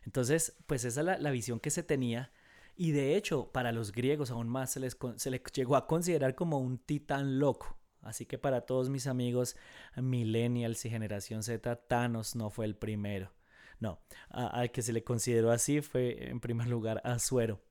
Entonces, 0.05 0.55
pues 0.67 0.85
esa 0.85 1.01
es 1.01 1.19
la, 1.19 1.31
visión 1.31 1.59
que 1.59 1.71
se 1.71 1.83
tenía 1.83 2.31
y 2.77 2.91
de 2.91 3.17
hecho 3.17 3.51
para 3.51 3.73
los 3.73 3.91
griegos 3.91 4.31
aún 4.31 4.47
más 4.47 4.71
se 4.71 4.79
les, 4.79 4.97
se 5.17 5.41
llegó 5.53 5.75
a 5.75 5.85
considerar 5.85 6.33
como 6.33 6.59
un 6.59 6.77
titán 6.77 7.39
loco. 7.39 7.77
Así 8.01 8.25
que 8.25 8.37
para 8.37 8.61
todos 8.61 8.89
mis 8.89 9.05
amigos 9.05 9.57
millennials 9.97 10.85
y 10.85 10.89
generación 10.89 11.43
Z, 11.43 11.75
Thanos 11.87 12.37
no 12.37 12.51
fue 12.51 12.67
el 12.67 12.77
primero. 12.77 13.33
No, 13.81 13.99
al 14.29 14.71
que 14.71 14.81
se 14.81 14.93
le 14.93 15.03
consideró 15.03 15.51
así 15.51 15.81
fue 15.81 16.29
en 16.29 16.39
primer 16.39 16.67
lugar 16.67 17.01
Azuero. 17.03 17.64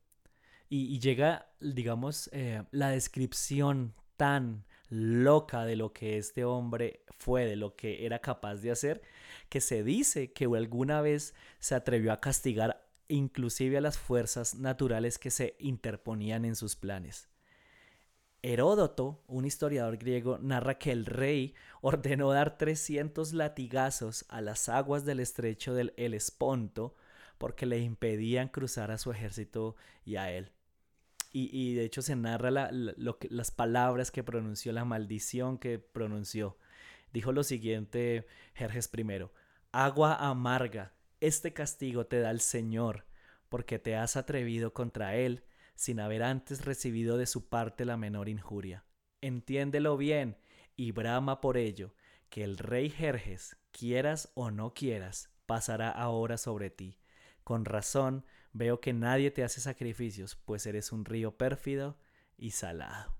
Y, 0.68 0.98
llega, 0.98 1.46
digamos, 1.60 2.28
eh, 2.32 2.64
la 2.72 2.88
descripción 2.88 3.94
tan 4.16 4.64
loca 4.88 5.64
de 5.64 5.76
lo 5.76 5.92
que 5.92 6.18
este 6.18 6.44
hombre 6.44 7.04
fue, 7.18 7.46
de 7.46 7.56
lo 7.56 7.76
que 7.76 8.06
era 8.06 8.18
capaz 8.18 8.56
de 8.56 8.70
hacer, 8.70 9.02
que 9.48 9.60
se 9.60 9.82
dice 9.84 10.32
que 10.32 10.46
alguna 10.46 11.00
vez 11.00 11.34
se 11.58 11.74
atrevió 11.74 12.12
a 12.12 12.20
castigar 12.20 12.84
inclusive 13.08 13.78
a 13.78 13.80
las 13.80 13.98
fuerzas 13.98 14.54
naturales 14.54 15.18
que 15.18 15.30
se 15.30 15.56
interponían 15.58 16.44
en 16.44 16.56
sus 16.56 16.76
planes. 16.76 17.28
Heródoto, 18.42 19.22
un 19.26 19.46
historiador 19.46 19.96
griego, 19.96 20.38
narra 20.38 20.78
que 20.78 20.92
el 20.92 21.06
rey 21.06 21.54
ordenó 21.80 22.30
dar 22.30 22.58
300 22.58 23.32
latigazos 23.32 24.26
a 24.28 24.40
las 24.40 24.68
aguas 24.68 25.04
del 25.04 25.20
estrecho 25.20 25.74
del 25.74 25.94
Helesponto 25.96 26.94
porque 27.38 27.66
le 27.66 27.78
impedían 27.78 28.48
cruzar 28.48 28.90
a 28.90 28.98
su 28.98 29.10
ejército 29.10 29.76
y 30.04 30.16
a 30.16 30.30
él. 30.30 30.52
Y, 31.36 31.74
de 31.74 31.84
hecho 31.84 32.00
se 32.00 32.14
narra 32.14 32.52
las 32.52 33.50
palabras 33.50 34.12
que 34.12 34.22
pronunció, 34.22 34.72
la 34.72 34.84
maldición 34.84 35.58
que 35.58 35.80
pronunció. 35.80 36.56
Dijo 37.12 37.32
lo 37.32 37.42
siguiente 37.42 38.28
Jerjes 38.54 38.88
I, 38.96 39.28
agua 39.72 40.14
amarga, 40.14 40.94
este 41.20 41.52
castigo 41.52 42.06
te 42.06 42.20
da 42.20 42.30
el 42.30 42.40
Señor, 42.40 43.06
porque 43.48 43.80
te 43.80 43.96
has 43.96 44.16
atrevido 44.16 44.74
contra 44.74 45.16
Él 45.16 45.44
sin 45.74 45.98
haber 46.00 46.22
antes 46.22 46.64
recibido 46.64 47.16
de 47.18 47.26
su 47.26 47.48
parte 47.48 47.84
la 47.84 47.96
menor 47.96 48.28
injuria. 48.28 48.84
Entiéndelo 49.20 49.96
bien 49.96 50.36
y 50.76 50.92
brama 50.92 51.40
por 51.40 51.56
ello, 51.56 51.94
que 52.28 52.44
el 52.44 52.58
rey 52.58 52.90
Jerjes, 52.90 53.56
quieras 53.70 54.30
o 54.34 54.50
no 54.50 54.74
quieras, 54.74 55.30
pasará 55.46 55.90
ahora 55.90 56.36
sobre 56.36 56.70
ti. 56.70 56.98
Con 57.44 57.64
razón, 57.64 58.24
Veo 58.54 58.80
que 58.80 58.92
nadie 58.92 59.32
te 59.32 59.42
hace 59.42 59.60
sacrificios, 59.60 60.36
pues 60.36 60.64
eres 60.66 60.92
un 60.92 61.04
río 61.04 61.36
pérfido 61.36 61.98
y 62.38 62.52
salado. 62.52 63.16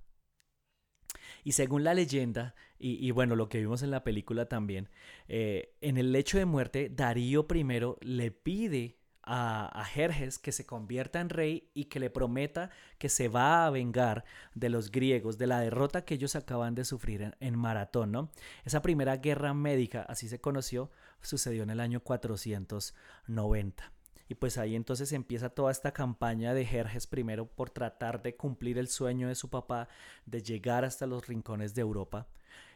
Y 1.43 1.53
según 1.53 1.83
la 1.83 1.93
leyenda, 1.93 2.55
y, 2.79 3.11
bueno, 3.11 3.35
lo 3.35 3.49
que 3.49 3.59
vimos 3.59 3.83
en 3.83 3.91
la 3.91 4.05
película 4.05 4.49
también, 4.49 4.91
eh, 5.27 5.75
en 5.81 5.97
el 5.97 6.13
lecho 6.13 6.39
de 6.39 6.45
muerte, 6.45 6.89
Darío 6.89 7.47
I 7.53 7.65
le 8.03 8.31
pide 8.31 9.01
a, 9.23 9.67
a, 9.81 9.85
Jerjes 9.85 10.39
que 10.39 10.53
se 10.53 10.67
convierta 10.67 11.21
en 11.21 11.31
rey 11.31 11.71
y 11.75 11.87
que 11.87 11.99
le 11.99 12.11
prometa 12.11 12.71
que 12.99 13.09
se 13.09 13.29
va 13.29 13.67
a 13.67 13.71
vengar 13.71 14.25
de 14.55 14.69
los 14.69 14.93
griegos, 14.93 15.39
de 15.39 15.47
la 15.49 15.61
derrota 15.61 16.05
que 16.05 16.15
ellos 16.15 16.37
acaban 16.37 16.75
de 16.75 16.85
sufrir 16.85 17.23
en, 17.23 17.37
en 17.41 17.59
Maratón, 17.59 18.13
¿no? 18.13 18.31
Esa 18.65 18.83
primera 18.83 19.17
guerra 19.17 19.53
médica, 19.55 20.03
así 20.03 20.29
se 20.29 20.41
conoció, 20.41 20.91
sucedió 21.23 21.63
en 21.65 21.71
el 21.71 21.81
año 21.81 22.01
490. 22.01 23.94
Y 24.29 24.35
pues 24.35 24.57
ahí 24.59 24.75
entonces 24.75 25.13
empieza 25.13 25.51
toda 25.51 25.71
esta 25.71 25.93
campaña 25.93 26.55
de 26.55 26.65
Jerjes 26.65 27.07
primero 27.07 27.47
por 27.47 27.71
tratar 27.71 28.23
de 28.23 28.37
cumplir 28.37 28.79
el 28.79 28.89
sueño 28.89 29.29
de 29.29 29.35
su 29.35 29.51
papá 29.51 29.89
de 30.25 30.43
llegar 30.43 30.85
hasta 30.85 31.07
los 31.07 31.27
rincones 31.27 31.75
de 31.75 31.83
Europa. 31.83 32.29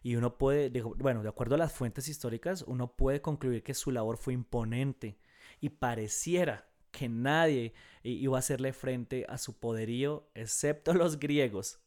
Y 0.02 0.16
uno 0.16 0.36
puede, 0.36 0.70
bueno, 0.82 1.22
de 1.22 1.28
acuerdo 1.28 1.54
a 1.54 1.58
las 1.58 1.72
fuentes 1.72 2.08
históricas, 2.08 2.62
uno 2.66 2.92
puede 2.92 3.20
concluir 3.20 3.62
que 3.62 3.74
su 3.74 3.90
labor 3.90 4.16
fue 4.16 4.34
imponente 4.34 5.18
y 5.60 5.70
pareciera 5.70 6.68
que 6.90 7.08
nadie 7.08 7.74
iba 8.02 8.36
a 8.36 8.40
hacerle 8.40 8.72
frente 8.72 9.26
a 9.28 9.38
su 9.38 9.58
poderío 9.58 10.28
excepto 10.34 10.94
los 10.94 11.18
griegos 11.18 11.80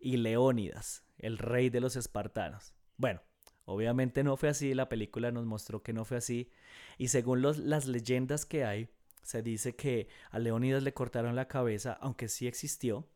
y 0.00 0.16
Leónidas, 0.16 1.04
el 1.18 1.38
rey 1.38 1.70
de 1.70 1.80
los 1.80 1.96
espartanos. 1.96 2.74
Bueno, 2.96 3.20
obviamente 3.68 4.24
no 4.24 4.36
fue 4.36 4.48
así, 4.48 4.74
la 4.74 4.88
película 4.88 5.30
nos 5.30 5.44
mostró 5.44 5.82
que 5.82 5.92
no 5.92 6.04
fue 6.04 6.16
así 6.16 6.50
y 6.96 7.08
según 7.08 7.42
las 7.42 7.86
leyendas 7.86 8.46
que 8.46 8.64
hay, 8.64 8.88
se 9.22 9.42
dice 9.42 9.76
que 9.76 10.08
a 10.30 10.38
Leónidas 10.38 10.82
le 10.82 10.94
cortaron 10.94 11.36
la 11.36 11.48
cabeza, 11.48 11.98
aunque 12.00 12.28
sí 12.28 12.46
existió, 12.46 13.06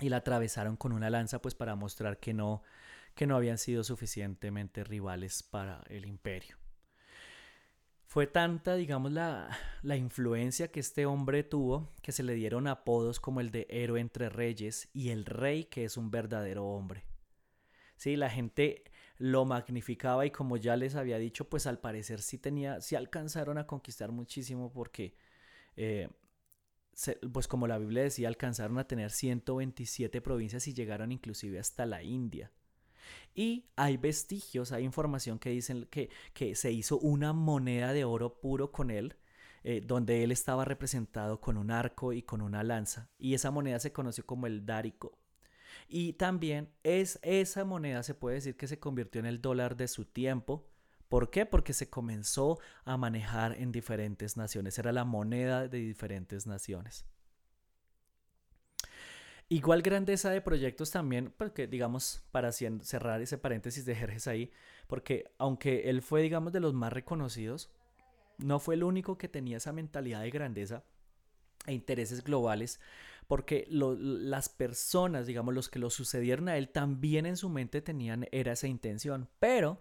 y 0.00 0.08
la 0.08 0.18
atravesaron 0.18 0.76
con 0.76 0.92
una 0.92 1.08
lanza 1.08 1.40
pues 1.40 1.54
para 1.54 1.76
mostrar 1.76 2.18
que 2.18 2.34
no, 2.34 2.62
que 3.14 3.26
no 3.26 3.36
habían 3.36 3.58
sido 3.58 3.84
suficientemente 3.84 4.82
rivales 4.82 5.42
para 5.42 5.84
el 5.88 6.06
imperio. 6.06 6.56
Fue 8.06 8.26
tanta, 8.26 8.74
digamos, 8.74 9.12
la, 9.12 9.56
la, 9.82 9.96
influencia 9.96 10.72
que 10.72 10.80
este 10.80 11.06
hombre 11.06 11.44
tuvo 11.44 11.92
que 12.02 12.10
se 12.10 12.24
le 12.24 12.34
dieron 12.34 12.66
apodos 12.66 13.20
como 13.20 13.40
el 13.40 13.52
de 13.52 13.68
héroe 13.70 14.00
entre 14.00 14.30
reyes 14.30 14.88
y 14.92 15.10
el 15.10 15.24
rey 15.24 15.66
que 15.66 15.84
es 15.84 15.96
un 15.96 16.10
verdadero 16.10 16.66
hombre. 16.66 17.04
Sí, 17.96 18.16
la 18.16 18.28
gente 18.28 18.82
lo 19.20 19.44
magnificaba 19.44 20.24
y 20.24 20.30
como 20.30 20.56
ya 20.56 20.76
les 20.76 20.94
había 20.94 21.18
dicho, 21.18 21.46
pues 21.46 21.66
al 21.66 21.78
parecer 21.78 22.22
sí 22.22 22.38
tenía, 22.38 22.80
sí 22.80 22.96
alcanzaron 22.96 23.58
a 23.58 23.66
conquistar 23.66 24.10
muchísimo 24.12 24.72
porque, 24.72 25.14
eh, 25.76 26.08
pues 27.30 27.46
como 27.46 27.66
la 27.66 27.76
Biblia 27.76 28.02
decía, 28.02 28.28
alcanzaron 28.28 28.78
a 28.78 28.88
tener 28.88 29.10
127 29.10 30.22
provincias 30.22 30.66
y 30.68 30.72
llegaron 30.72 31.12
inclusive 31.12 31.58
hasta 31.58 31.84
la 31.84 32.02
India. 32.02 32.50
Y 33.34 33.66
hay 33.76 33.98
vestigios, 33.98 34.72
hay 34.72 34.84
información 34.84 35.38
que 35.38 35.50
dicen 35.50 35.86
que, 35.90 36.08
que 36.32 36.54
se 36.54 36.72
hizo 36.72 36.98
una 36.98 37.34
moneda 37.34 37.92
de 37.92 38.04
oro 38.06 38.40
puro 38.40 38.72
con 38.72 38.90
él, 38.90 39.16
eh, 39.64 39.82
donde 39.84 40.24
él 40.24 40.32
estaba 40.32 40.64
representado 40.64 41.42
con 41.42 41.58
un 41.58 41.70
arco 41.70 42.14
y 42.14 42.22
con 42.22 42.40
una 42.40 42.64
lanza. 42.64 43.10
Y 43.18 43.34
esa 43.34 43.50
moneda 43.50 43.80
se 43.80 43.92
conoció 43.92 44.24
como 44.24 44.46
el 44.46 44.64
dárico. 44.64 45.18
Y 45.88 46.14
también 46.14 46.70
es, 46.82 47.18
esa 47.22 47.64
moneda 47.64 48.02
se 48.02 48.14
puede 48.14 48.36
decir 48.36 48.56
que 48.56 48.68
se 48.68 48.78
convirtió 48.78 49.20
en 49.20 49.26
el 49.26 49.40
dólar 49.40 49.76
de 49.76 49.88
su 49.88 50.04
tiempo. 50.04 50.66
¿Por 51.08 51.30
qué? 51.30 51.46
Porque 51.46 51.72
se 51.72 51.90
comenzó 51.90 52.58
a 52.84 52.96
manejar 52.96 53.52
en 53.58 53.72
diferentes 53.72 54.36
naciones. 54.36 54.78
Era 54.78 54.92
la 54.92 55.04
moneda 55.04 55.68
de 55.68 55.78
diferentes 55.78 56.46
naciones. 56.46 57.04
Igual 59.52 59.82
grandeza 59.82 60.30
de 60.30 60.40
proyectos 60.40 60.92
también, 60.92 61.34
porque 61.36 61.66
digamos, 61.66 62.22
para 62.30 62.52
cerrar 62.52 63.20
ese 63.20 63.36
paréntesis 63.36 63.84
de 63.84 63.96
Jerjes 63.96 64.28
ahí, 64.28 64.52
porque 64.86 65.32
aunque 65.38 65.90
él 65.90 66.02
fue, 66.02 66.22
digamos, 66.22 66.52
de 66.52 66.60
los 66.60 66.72
más 66.72 66.92
reconocidos, 66.92 67.68
no 68.38 68.60
fue 68.60 68.76
el 68.76 68.84
único 68.84 69.18
que 69.18 69.26
tenía 69.26 69.56
esa 69.56 69.72
mentalidad 69.72 70.22
de 70.22 70.30
grandeza 70.30 70.84
e 71.66 71.72
intereses 71.72 72.22
globales, 72.22 72.78
porque 73.30 73.64
las 73.70 74.48
personas, 74.48 75.24
digamos, 75.24 75.54
los 75.54 75.68
que 75.68 75.78
lo 75.78 75.88
sucedieron 75.88 76.48
a 76.48 76.56
él, 76.56 76.68
también 76.68 77.26
en 77.26 77.36
su 77.36 77.48
mente 77.48 77.80
tenían, 77.80 78.26
era 78.32 78.54
esa 78.54 78.66
intención, 78.66 79.28
pero 79.38 79.80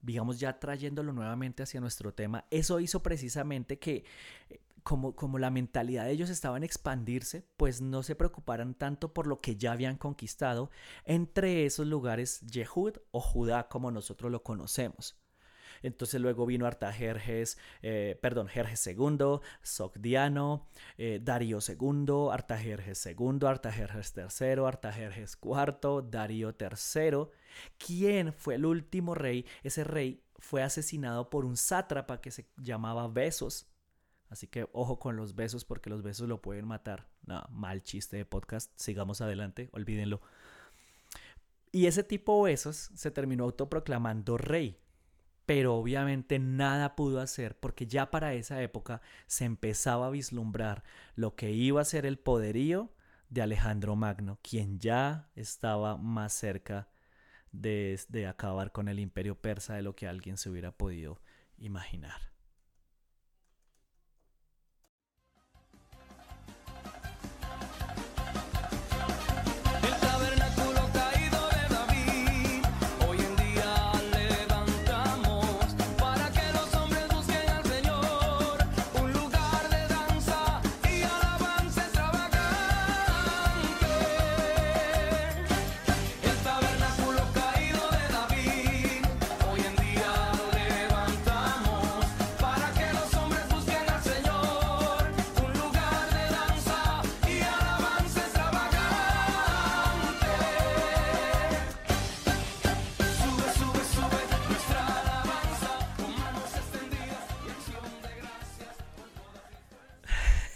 digamos 0.00 0.40
ya 0.40 0.58
trayéndolo 0.58 1.12
nuevamente 1.12 1.62
hacia 1.62 1.82
nuestro 1.82 2.14
tema, 2.14 2.46
eso 2.50 2.80
hizo 2.80 3.02
precisamente 3.02 3.78
que 3.78 4.06
eh, 4.48 4.60
como, 4.82 5.14
como 5.14 5.38
la 5.38 5.50
mentalidad 5.50 6.06
de 6.06 6.12
ellos 6.12 6.30
estaba 6.30 6.56
en 6.56 6.64
expandirse, 6.64 7.44
pues 7.58 7.82
no 7.82 8.02
se 8.02 8.14
preocuparan 8.14 8.72
tanto 8.72 9.12
por 9.12 9.26
lo 9.26 9.42
que 9.42 9.56
ya 9.56 9.72
habían 9.72 9.98
conquistado 9.98 10.70
entre 11.04 11.66
esos 11.66 11.86
lugares 11.86 12.40
Yehud 12.40 12.94
o 13.10 13.20
Judá 13.20 13.68
como 13.68 13.90
nosotros 13.90 14.32
lo 14.32 14.42
conocemos. 14.42 15.14
Entonces 15.82 16.20
luego 16.20 16.46
vino 16.46 16.66
Artajerjes, 16.66 17.58
eh, 17.82 18.18
perdón, 18.20 18.48
Jerjes 18.48 18.86
II, 18.86 19.40
Sogdiano, 19.62 20.66
eh, 20.96 21.20
Darío 21.22 21.58
II, 21.66 22.28
Artajerjes 22.32 23.06
II, 23.06 23.46
Artajerjes 23.46 24.14
III, 24.16 24.64
Artajerjes 24.66 25.38
IV, 25.42 26.02
Darío 26.10 26.54
III. 26.58 27.28
¿Quién 27.78 28.32
fue 28.32 28.56
el 28.56 28.66
último 28.66 29.14
rey? 29.14 29.46
Ese 29.62 29.84
rey 29.84 30.22
fue 30.38 30.62
asesinado 30.62 31.30
por 31.30 31.44
un 31.44 31.56
sátrapa 31.56 32.20
que 32.20 32.30
se 32.30 32.48
llamaba 32.56 33.08
Besos. 33.08 33.66
Así 34.28 34.46
que 34.46 34.68
ojo 34.72 34.98
con 34.98 35.16
los 35.16 35.34
besos 35.34 35.64
porque 35.64 35.90
los 35.90 36.02
besos 36.02 36.28
lo 36.28 36.42
pueden 36.42 36.66
matar. 36.66 37.08
No, 37.26 37.44
mal 37.50 37.82
chiste 37.82 38.16
de 38.16 38.24
podcast. 38.24 38.70
Sigamos 38.76 39.20
adelante, 39.20 39.70
olvídenlo. 39.72 40.20
Y 41.72 41.86
ese 41.86 42.02
tipo 42.02 42.44
de 42.44 42.52
besos 42.52 42.90
se 42.94 43.10
terminó 43.10 43.44
autoproclamando 43.44 44.36
rey 44.36 44.78
pero 45.48 45.76
obviamente 45.76 46.38
nada 46.38 46.94
pudo 46.94 47.22
hacer 47.22 47.58
porque 47.58 47.86
ya 47.86 48.10
para 48.10 48.34
esa 48.34 48.60
época 48.60 49.00
se 49.26 49.46
empezaba 49.46 50.08
a 50.08 50.10
vislumbrar 50.10 50.84
lo 51.14 51.36
que 51.36 51.52
iba 51.52 51.80
a 51.80 51.86
ser 51.86 52.04
el 52.04 52.18
poderío 52.18 52.92
de 53.30 53.40
Alejandro 53.40 53.96
Magno, 53.96 54.38
quien 54.42 54.78
ya 54.78 55.30
estaba 55.36 55.96
más 55.96 56.34
cerca 56.34 56.90
de, 57.50 57.98
de 58.10 58.26
acabar 58.26 58.72
con 58.72 58.88
el 58.88 58.98
imperio 58.98 59.40
persa 59.40 59.74
de 59.74 59.80
lo 59.80 59.96
que 59.96 60.06
alguien 60.06 60.36
se 60.36 60.50
hubiera 60.50 60.70
podido 60.72 61.18
imaginar. 61.56 62.20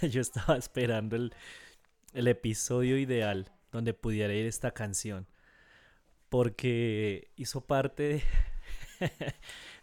yo 0.10 0.20
estaba 0.20 0.56
esperando 0.56 1.16
el, 1.16 1.32
episodio 2.14 2.98
ideal 2.98 3.52
donde 3.70 3.94
pudiera 3.94 4.34
ir 4.34 4.46
esta 4.46 4.72
canción. 4.72 5.26
Porque 6.28 7.30
hizo 7.36 7.66
parte 7.66 8.22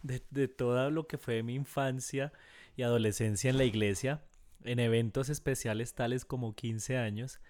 de, 0.02 0.22
de, 0.30 0.48
todo 0.48 0.90
lo 0.90 1.06
que 1.06 1.18
fue 1.18 1.42
mi 1.42 1.54
infancia 1.54 2.32
y 2.76 2.82
adolescencia 2.82 3.50
en 3.50 3.58
la 3.58 3.64
iglesia, 3.64 4.22
en 4.64 4.78
eventos 4.78 5.28
especiales 5.28 5.94
tales 5.94 6.24
como 6.24 6.54
15 6.54 6.98
años. 6.98 7.40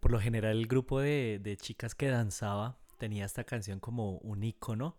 Por 0.00 0.12
lo 0.12 0.20
general 0.20 0.58
el 0.58 0.66
grupo 0.66 1.00
de, 1.00 1.38
de 1.42 1.56
chicas 1.56 1.94
que 1.94 2.08
danzaba 2.08 2.78
tenía 2.98 3.24
esta 3.24 3.44
canción 3.44 3.80
como 3.80 4.18
un 4.18 4.44
icono 4.44 4.96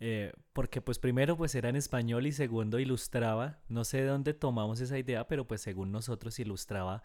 eh, 0.00 0.32
porque 0.54 0.80
pues 0.80 0.98
primero 0.98 1.36
pues 1.36 1.54
era 1.54 1.68
en 1.68 1.76
español 1.76 2.26
y 2.26 2.32
segundo 2.32 2.78
ilustraba, 2.78 3.58
no 3.68 3.84
sé 3.84 3.98
de 3.98 4.06
dónde 4.06 4.32
tomamos 4.32 4.80
esa 4.80 4.98
idea, 4.98 5.28
pero 5.28 5.46
pues 5.46 5.60
según 5.60 5.92
nosotros 5.92 6.38
ilustraba 6.38 7.02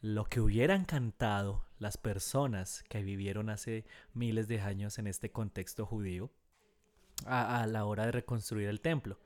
lo 0.00 0.24
que 0.24 0.40
hubieran 0.40 0.84
cantado 0.84 1.64
las 1.78 1.96
personas 1.96 2.82
que 2.88 3.02
vivieron 3.02 3.50
hace 3.50 3.86
miles 4.12 4.48
de 4.48 4.60
años 4.60 4.98
en 4.98 5.06
este 5.06 5.30
contexto 5.30 5.86
judío 5.86 6.30
a, 7.24 7.66
la 7.68 7.84
hora 7.84 8.06
de 8.06 8.12
reconstruir 8.12 8.68
el 8.68 8.80
templo. 8.80 9.18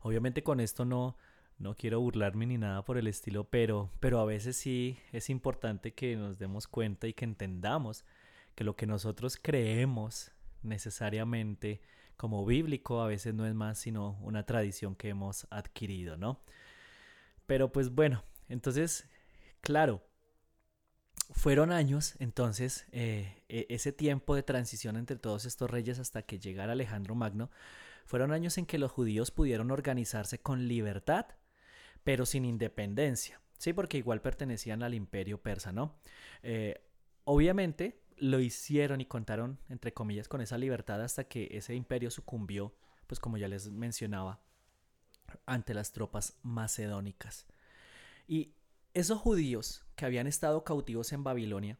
Obviamente 0.00 0.42
con 0.42 0.58
esto 0.58 0.84
no, 0.84 1.16
no 1.58 1.76
quiero 1.76 2.00
burlarme 2.00 2.46
ni 2.46 2.58
nada 2.58 2.84
por 2.84 2.98
el 2.98 3.06
estilo, 3.06 3.44
pero, 3.44 3.92
pero 4.00 4.18
a 4.18 4.24
veces 4.24 4.56
sí 4.56 4.98
es 5.12 5.30
importante 5.30 5.94
que 5.94 6.16
nos 6.16 6.38
demos 6.38 6.66
cuenta 6.66 7.06
y 7.06 7.14
que 7.14 7.24
entendamos 7.24 8.04
que 8.56 8.64
lo 8.64 8.74
que 8.74 8.86
nosotros 8.86 9.38
creemos 9.40 10.32
necesariamente 10.62 11.80
como 12.20 12.44
bíblico, 12.44 13.00
a 13.00 13.06
veces 13.06 13.32
no 13.32 13.46
es 13.46 13.54
más 13.54 13.78
sino 13.78 14.18
una 14.20 14.44
tradición 14.44 14.94
que 14.94 15.08
hemos 15.08 15.46
adquirido, 15.48 16.18
¿no? 16.18 16.42
Pero 17.46 17.72
pues 17.72 17.94
bueno, 17.94 18.22
entonces, 18.50 19.08
claro, 19.62 20.02
fueron 21.30 21.72
años, 21.72 22.16
entonces, 22.18 22.86
eh, 22.92 23.42
e, 23.48 23.66
ese 23.70 23.92
tiempo 23.92 24.34
de 24.34 24.42
transición 24.42 24.98
entre 24.98 25.16
todos 25.16 25.46
estos 25.46 25.70
reyes 25.70 25.98
hasta 25.98 26.20
que 26.20 26.38
llegara 26.38 26.72
Alejandro 26.72 27.14
Magno, 27.14 27.50
fueron 28.04 28.32
años 28.32 28.58
en 28.58 28.66
que 28.66 28.76
los 28.76 28.92
judíos 28.92 29.30
pudieron 29.30 29.70
organizarse 29.70 30.40
con 30.40 30.68
libertad, 30.68 31.24
pero 32.04 32.26
sin 32.26 32.44
independencia, 32.44 33.40
¿sí? 33.56 33.72
Porque 33.72 33.96
igual 33.96 34.20
pertenecían 34.20 34.82
al 34.82 34.92
imperio 34.92 35.40
persa, 35.40 35.72
¿no? 35.72 35.98
Eh, 36.42 36.82
obviamente, 37.24 38.02
lo 38.20 38.40
hicieron 38.40 39.00
y 39.00 39.06
contaron, 39.06 39.58
entre 39.68 39.92
comillas, 39.92 40.28
con 40.28 40.40
esa 40.40 40.58
libertad 40.58 41.02
hasta 41.02 41.24
que 41.24 41.48
ese 41.52 41.74
imperio 41.74 42.10
sucumbió, 42.10 42.74
pues 43.06 43.18
como 43.18 43.36
ya 43.38 43.48
les 43.48 43.70
mencionaba, 43.70 44.40
ante 45.46 45.74
las 45.74 45.92
tropas 45.92 46.38
macedónicas. 46.42 47.46
Y 48.28 48.54
esos 48.94 49.18
judíos 49.18 49.84
que 49.96 50.04
habían 50.04 50.26
estado 50.26 50.64
cautivos 50.64 51.12
en 51.12 51.24
Babilonia 51.24 51.78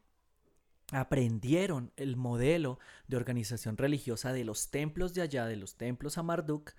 aprendieron 0.92 1.92
el 1.96 2.16
modelo 2.16 2.79
de 3.07 3.16
organización 3.16 3.76
religiosa 3.76 4.33
de 4.33 4.44
los 4.44 4.70
templos 4.70 5.14
de 5.14 5.22
allá, 5.22 5.46
de 5.46 5.57
los 5.57 5.76
templos 5.76 6.18
a 6.18 6.22
Marduk, 6.22 6.72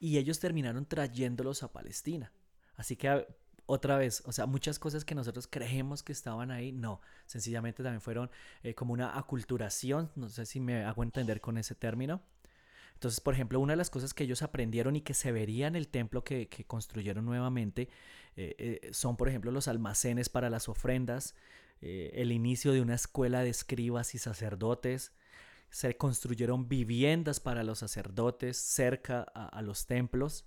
y 0.00 0.18
ellos 0.18 0.38
terminaron 0.38 0.86
trayéndolos 0.86 1.62
a 1.62 1.72
Palestina. 1.72 2.32
Así 2.76 2.96
que 2.96 3.26
otra 3.70 3.98
vez, 3.98 4.22
o 4.26 4.32
sea, 4.32 4.46
muchas 4.46 4.78
cosas 4.78 5.04
que 5.04 5.14
nosotros 5.14 5.46
creemos 5.46 6.02
que 6.02 6.12
estaban 6.12 6.50
ahí, 6.50 6.72
no, 6.72 7.00
sencillamente 7.26 7.82
también 7.82 8.00
fueron 8.00 8.30
eh, 8.62 8.74
como 8.74 8.94
una 8.94 9.18
aculturación, 9.18 10.10
no 10.16 10.28
sé 10.28 10.46
si 10.46 10.58
me 10.58 10.84
hago 10.84 11.02
entender 11.02 11.40
con 11.40 11.58
ese 11.58 11.74
término. 11.74 12.22
Entonces, 12.94 13.20
por 13.20 13.34
ejemplo, 13.34 13.60
una 13.60 13.74
de 13.74 13.76
las 13.76 13.90
cosas 13.90 14.14
que 14.14 14.24
ellos 14.24 14.42
aprendieron 14.42 14.96
y 14.96 15.02
que 15.02 15.14
se 15.14 15.32
vería 15.32 15.66
en 15.66 15.76
el 15.76 15.86
templo 15.86 16.24
que, 16.24 16.48
construyeron 16.66 17.24
nuevamente 17.24 17.88
eh, 18.36 18.56
eh, 18.58 18.90
son, 18.92 19.16
por 19.16 19.28
ejemplo, 19.28 19.52
los 19.52 19.68
almacenes 19.68 20.28
para 20.28 20.50
las 20.50 20.68
ofrendas, 20.68 21.34
el 21.80 22.32
inicio 22.32 22.72
de 22.72 22.80
una 22.80 22.96
escuela 22.96 23.44
de 23.44 23.50
escribas 23.50 24.16
y 24.16 24.18
sacerdotes, 24.18 25.12
se 25.70 25.96
construyeron 25.96 26.68
viviendas 26.68 27.40
para 27.40 27.62
los 27.62 27.78
sacerdotes 27.80 28.56
cerca 28.56 29.22
a, 29.22 29.62
los 29.62 29.86
templos, 29.86 30.44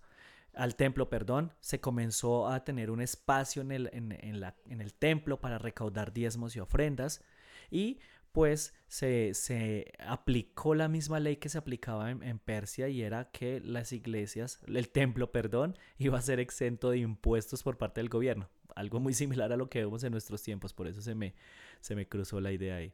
al 0.54 0.76
templo, 0.76 1.10
perdón, 1.10 1.54
se 1.60 1.80
comenzó 1.80 2.48
a 2.48 2.64
tener 2.64 2.92
un 2.92 3.02
espacio 3.02 3.62
en 3.62 3.72
el, 3.72 3.90
en 3.94 4.82
el 4.82 4.94
templo 4.94 5.40
para 5.40 5.58
recaudar 5.58 6.14
diezmos 6.14 6.56
y 6.56 6.60
ofrendas 6.60 7.22
y 7.70 8.00
pues 8.32 8.74
se, 8.88 9.94
aplicó 10.00 10.74
la 10.76 10.88
misma 10.88 11.20
ley 11.20 11.38
que 11.38 11.50
se 11.50 11.58
aplicaba 11.58 12.12
en, 12.12 12.40
Persia 12.40 12.88
y 12.88 13.02
era 13.02 13.30
que 13.32 13.60
las 13.60 13.92
iglesias, 13.92 14.60
el 14.68 14.90
templo, 14.90 15.32
perdón, 15.32 15.78
iba 15.98 16.18
a 16.18 16.22
ser 16.22 16.40
exento 16.40 16.92
de 16.92 17.00
impuestos 17.00 17.64
por 17.64 17.78
parte 17.78 18.02
del 18.02 18.10
gobierno. 18.10 18.50
Algo 18.76 19.00
muy 19.00 19.14
similar 19.14 19.52
a 19.52 19.58
lo 19.58 19.70
que 19.70 19.80
vemos 19.80 20.04
en 20.04 20.12
nuestros 20.12 20.42
tiempos, 20.44 20.74
por 20.74 20.88
eso 20.88 21.02
se 21.02 21.14
me, 21.14 21.36
se 21.82 21.96
me 21.96 22.08
cruzó 22.08 22.40
la 22.40 22.54
idea 22.54 22.78
ahí. 22.78 22.94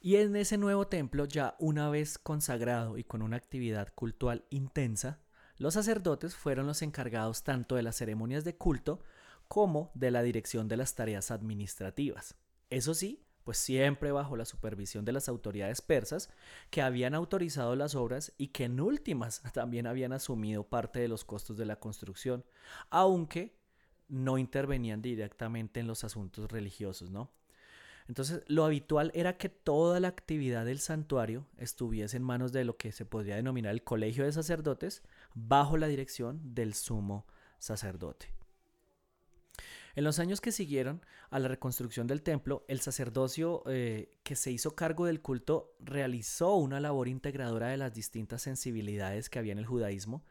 Y 0.00 0.16
en 0.16 0.36
ese 0.36 0.58
nuevo 0.58 0.86
templo, 0.88 1.24
ya 1.24 1.54
una 1.58 1.88
vez 1.88 2.18
consagrado 2.18 2.98
y 2.98 3.04
con 3.04 3.22
una 3.22 3.36
actividad 3.36 3.88
cultural 3.94 4.44
intensa, 4.50 5.20
los 5.62 5.74
sacerdotes 5.74 6.34
fueron 6.34 6.66
los 6.66 6.82
encargados 6.82 7.44
tanto 7.44 7.76
de 7.76 7.84
las 7.84 7.94
ceremonias 7.94 8.42
de 8.42 8.56
culto 8.56 9.00
como 9.46 9.92
de 9.94 10.10
la 10.10 10.24
dirección 10.24 10.66
de 10.66 10.76
las 10.76 10.96
tareas 10.96 11.30
administrativas. 11.30 12.34
Eso 12.68 12.94
sí, 12.94 13.24
pues 13.44 13.58
siempre 13.58 14.10
bajo 14.10 14.36
la 14.36 14.44
supervisión 14.44 15.04
de 15.04 15.12
las 15.12 15.28
autoridades 15.28 15.80
persas 15.80 16.30
que 16.70 16.82
habían 16.82 17.14
autorizado 17.14 17.76
las 17.76 17.94
obras 17.94 18.32
y 18.38 18.48
que 18.48 18.64
en 18.64 18.80
últimas 18.80 19.40
también 19.54 19.86
habían 19.86 20.12
asumido 20.12 20.64
parte 20.64 20.98
de 20.98 21.06
los 21.06 21.24
costos 21.24 21.56
de 21.56 21.66
la 21.66 21.76
construcción, 21.76 22.44
aunque 22.90 23.56
no 24.08 24.38
intervenían 24.38 25.00
directamente 25.00 25.78
en 25.78 25.86
los 25.86 26.02
asuntos 26.02 26.50
religiosos, 26.50 27.08
¿no? 27.12 27.30
Entonces, 28.08 28.42
lo 28.46 28.64
habitual 28.64 29.10
era 29.14 29.36
que 29.36 29.48
toda 29.48 30.00
la 30.00 30.08
actividad 30.08 30.64
del 30.64 30.80
santuario 30.80 31.46
estuviese 31.56 32.16
en 32.16 32.22
manos 32.22 32.52
de 32.52 32.64
lo 32.64 32.76
que 32.76 32.92
se 32.92 33.04
podría 33.04 33.36
denominar 33.36 33.72
el 33.72 33.84
colegio 33.84 34.24
de 34.24 34.32
sacerdotes, 34.32 35.02
bajo 35.34 35.76
la 35.76 35.86
dirección 35.86 36.54
del 36.54 36.74
sumo 36.74 37.26
sacerdote. 37.58 38.32
En 39.94 40.04
los 40.04 40.18
años 40.18 40.40
que 40.40 40.52
siguieron 40.52 41.04
a 41.30 41.38
la 41.38 41.48
reconstrucción 41.48 42.06
del 42.06 42.22
templo, 42.22 42.64
el 42.66 42.80
sacerdocio 42.80 43.62
eh, 43.66 44.18
que 44.22 44.36
se 44.36 44.50
hizo 44.50 44.74
cargo 44.74 45.04
del 45.04 45.20
culto 45.20 45.76
realizó 45.80 46.54
una 46.56 46.80
labor 46.80 47.08
integradora 47.08 47.68
de 47.68 47.76
las 47.76 47.92
distintas 47.92 48.40
sensibilidades 48.42 49.28
que 49.28 49.38
había 49.38 49.52
en 49.52 49.58
el 49.58 49.66
judaísmo, 49.66 50.24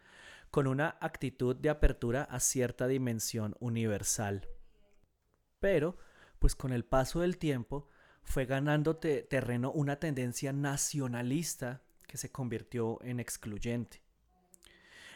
con 0.49 0.67
una 0.67 0.97
actitud 0.99 1.55
de 1.55 1.69
apertura 1.69 2.23
a 2.23 2.39
cierta 2.39 2.87
dimensión 2.87 3.55
universal. 3.59 4.49
Pero, 5.59 5.97
pues 6.41 6.55
con 6.55 6.73
el 6.73 6.83
paso 6.83 7.19
del 7.19 7.37
tiempo, 7.37 7.87
fue 8.23 8.47
ganando 8.47 8.97
terreno 8.97 9.71
una 9.71 9.97
tendencia 9.97 10.51
nacionalista 10.51 11.83
que 12.07 12.17
se 12.17 12.31
convirtió 12.31 12.97
en 13.03 13.19
excluyente. 13.19 14.01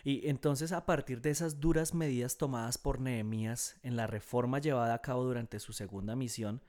Y 0.03 0.29
entonces 0.29 0.71
a 0.71 0.85
partir 0.85 1.21
de 1.21 1.31
esas 1.31 1.59
duras 1.59 1.95
medidas 1.95 2.37
tomadas 2.37 2.77
por 2.77 3.01
Nehemías 3.01 3.79
en 3.81 3.95
la 3.95 4.05
reforma 4.05 4.59
llevada 4.59 4.93
a 4.93 5.01
cabo 5.01 5.23
durante 5.23 5.59
su 5.59 5.73
segunda 5.73 6.15
misión, 6.15 6.61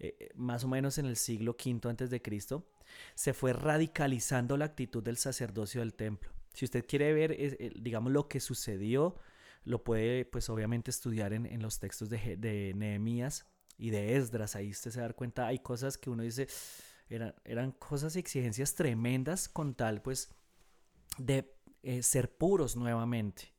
eh, 0.00 0.16
eh, 0.18 0.30
más 0.34 0.64
o 0.64 0.68
menos 0.68 0.98
en 0.98 1.06
el 1.06 1.16
siglo 1.16 1.52
V 1.52 2.20
Cristo, 2.20 2.66
se 3.14 3.32
fue 3.32 3.52
radicalizando 3.52 4.56
la 4.56 4.64
actitud 4.64 5.04
del 5.04 5.18
sacerdocio 5.18 5.82
del 5.82 5.94
templo. 5.94 6.32
Si 6.52 6.64
usted 6.64 6.84
quiere 6.84 7.12
ver, 7.12 7.30
eh, 7.30 7.72
digamos, 7.76 8.10
lo 8.10 8.26
que 8.26 8.40
sucedió, 8.40 9.14
lo 9.62 9.84
puede, 9.84 10.24
pues 10.24 10.50
obviamente, 10.50 10.90
estudiar 10.90 11.32
en, 11.32 11.62
los 11.62 11.78
textos 11.78 12.10
de 12.10 12.72
Nehemías 12.74 13.46
y 13.80 13.90
de 13.90 14.16
Esdras. 14.16 14.54
Ahí 14.54 14.70
usted 14.70 14.90
se 14.90 15.00
da 15.00 15.12
cuenta, 15.12 15.46
hay 15.46 15.58
cosas 15.58 15.96
que 15.96 16.10
uno 16.10 16.22
dice, 16.22 16.46
eran, 17.08 17.34
eran 17.44 17.72
cosas 17.72 18.14
y 18.14 18.18
exigencias 18.18 18.74
tremendas 18.74 19.48
con 19.48 19.74
tal, 19.74 20.02
pues, 20.02 20.28
de 21.18 21.52
eh, 21.82 22.02
ser 22.02 22.30
puros 22.30 22.76
nuevamente. 22.76 23.52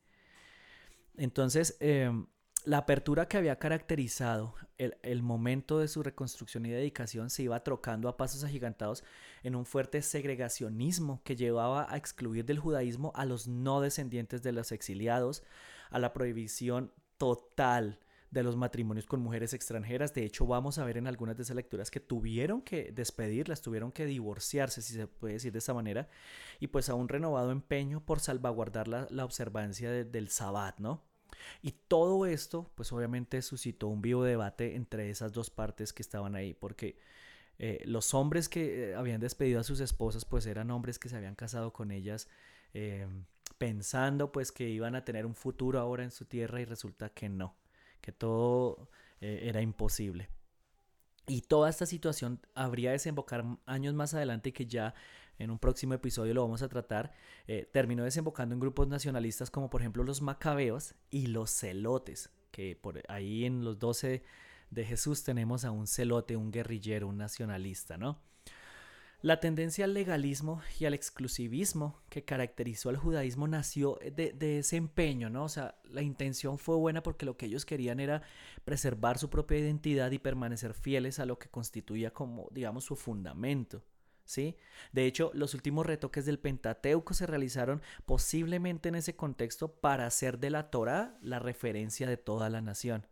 Entonces, 1.18 1.76
em, 1.80 2.28
la 2.64 2.78
apertura 2.78 3.28
que 3.28 3.38
había 3.38 3.58
caracterizado 3.58 4.54
el, 4.78 5.24
momento 5.24 5.80
de 5.80 5.88
su 5.88 6.04
reconstrucción 6.04 6.66
y 6.66 6.70
dedicación 6.70 7.32
se 7.32 7.44
iba 7.44 7.64
trocando 7.64 8.08
a 8.08 8.18
pasos 8.18 8.44
agigantados 8.44 9.04
en 9.42 9.56
un 9.56 9.66
fuerte 9.66 10.02
segregacionismo 10.04 11.22
que 11.24 11.36
llevaba 11.36 11.92
a 11.92 11.98
excluir 11.98 12.46
del 12.46 12.60
judaísmo 12.60 13.12
a 13.16 13.26
los 13.26 13.48
no 13.48 13.82
descendientes 13.82 14.44
de 14.44 14.52
los 14.52 14.72
exiliados, 14.72 15.44
a 15.90 15.98
la 15.98 16.14
prohibición 16.14 16.92
total 17.18 18.00
de 18.32 18.44
los 18.44 18.56
matrimonios 18.56 19.06
con 19.06 19.22
mujeres 19.22 19.54
extranjeras. 19.54 20.14
De 20.14 20.24
hecho, 20.24 20.48
vamos 20.48 20.78
a 20.78 20.86
ver 20.86 20.98
en 20.98 21.06
algunas 21.06 21.36
de 21.36 21.44
esas 21.44 21.56
lecturas 21.56 21.92
que 21.92 22.00
tuvieron 22.00 22.62
que 22.62 22.92
despedirlas, 22.92 23.62
tuvieron 23.62 23.92
que 23.92 24.06
divorciarse, 24.06 24.82
si 24.82 24.94
se 24.94 25.08
puede 25.08 25.34
decir 25.36 25.52
de 25.52 25.60
esa 25.60 25.74
manera, 25.74 26.10
y 26.60 26.68
pues 26.68 26.90
a 26.90 26.96
un 26.96 27.10
renovado 27.10 27.52
empeño 27.52 28.04
por 28.04 28.22
salvaguardar 28.22 28.88
la, 28.88 29.26
observancia 29.26 29.92
del 29.92 30.30
sabbat, 30.30 30.80
¿no? 30.80 31.04
Y 31.62 31.72
todo 31.72 32.26
esto, 32.26 32.72
pues 32.76 32.92
obviamente 32.94 33.42
suscitó 33.42 33.88
un 33.88 34.02
vivo 34.02 34.24
debate 34.24 34.76
entre 34.76 35.10
esas 35.10 35.34
dos 35.34 35.50
partes 35.50 35.92
que 35.94 36.02
estaban 36.02 36.36
ahí, 36.36 36.54
porque 36.54 36.98
eh, 37.60 37.82
los 37.86 38.14
hombres 38.14 38.48
que 38.48 38.92
eh, 38.92 38.96
habían 38.96 39.20
despedido 39.20 39.60
a 39.60 39.64
sus 39.64 39.82
esposas, 39.82 40.26
pues 40.26 40.46
eran 40.46 40.72
hombres 40.72 41.00
que 41.00 41.10
se 41.10 41.18
habían 41.18 41.36
casado 41.36 41.74
con 41.74 41.92
ellas. 41.92 42.30
Eh, 42.74 43.06
pensando 43.58 44.32
pues 44.32 44.52
que 44.52 44.70
iban 44.70 44.96
a 44.96 45.04
tener 45.06 45.26
un 45.26 45.36
futuro 45.36 45.80
ahora 45.80 46.04
en 46.04 46.12
su 46.12 46.26
tierra 46.26 46.62
y 46.62 46.66
resulta 46.66 47.10
que 47.10 47.30
no 47.30 47.56
que 48.02 48.12
todo 48.12 48.90
eh, 49.22 49.42
era 49.44 49.62
imposible. 49.62 50.30
Y 51.28 51.42
toda 51.42 51.70
esta 51.70 51.86
situación 51.86 52.40
habría 52.56 52.92
desembocar 52.92 53.46
años 53.66 53.94
más 53.94 54.14
adelante 54.14 54.54
que 54.54 54.66
ya 54.66 54.94
en 55.38 55.52
un 55.52 55.60
próximo 55.60 55.94
episodio 55.94 56.34
lo 56.34 56.42
vamos 56.42 56.62
a 56.62 56.68
tratar, 56.68 57.14
eh, 57.48 57.68
terminó 57.72 58.04
desembocando 58.04 58.54
en 58.54 58.60
grupos 58.60 58.88
nacionalistas 58.88 59.50
como 59.50 59.70
por 59.70 59.82
ejemplo 59.82 60.04
los 60.04 60.22
macabeos 60.22 60.94
y 61.10 61.28
los 61.28 61.52
celotes, 61.52 62.30
que 62.52 62.76
por 62.76 63.02
ahí 63.08 63.46
en 63.46 63.64
los 63.64 63.80
12 63.80 64.24
de 64.70 64.86
Jesús 64.86 65.24
tenemos 65.24 65.66
a 65.66 65.72
un 65.72 65.88
celote, 65.88 66.36
un 66.36 66.52
guerrillero, 66.52 67.08
un 67.08 67.18
nacionalista, 67.18 67.98
¿no? 67.98 68.20
La 69.24 69.40
tendencia 69.40 69.86
al 69.86 69.94
legalismo 69.94 70.62
y 70.80 70.86
al 70.86 70.96
exclusivismo 70.96 72.02
que 72.10 72.26
caracterizó 72.26 72.90
al 72.90 72.98
judaísmo 72.98 73.48
nació 73.48 74.00
de, 74.16 74.58
ese 74.58 74.78
empeño, 74.78 75.30
¿no? 75.30 75.44
O 75.44 75.50
sea, 75.50 75.76
la 75.84 76.02
intención 76.02 76.58
fue 76.58 76.76
buena 76.76 77.04
porque 77.04 77.28
lo 77.28 77.38
que 77.38 77.46
ellos 77.46 77.64
querían 77.64 78.00
era 78.00 78.24
preservar 78.66 79.20
su 79.20 79.30
propia 79.30 79.60
identidad 79.60 80.10
y 80.10 80.18
permanecer 80.18 80.74
fieles 80.74 81.20
a 81.20 81.28
lo 81.28 81.38
que 81.38 81.50
constituía 81.50 82.12
como, 82.12 82.48
digamos, 82.52 82.86
su 82.86 82.96
fundamento. 82.96 83.84
¿Sí? 84.26 84.56
De 84.92 85.06
hecho, 85.06 85.30
los 85.34 85.54
últimos 85.54 85.86
retoques 85.86 86.26
del 86.26 86.40
Pentateuco 86.40 87.14
se 87.14 87.28
realizaron 87.28 87.82
posiblemente 88.06 88.90
en 88.90 88.96
ese 88.96 89.16
contexto 89.16 89.74
para 89.74 90.08
hacer 90.08 90.40
de 90.40 90.50
la 90.50 90.72
Torá 90.72 91.18
la 91.22 91.38
referencia 91.38 92.08
de 92.08 92.18
toda 92.18 92.50
la 92.50 92.62
nación 92.62 93.06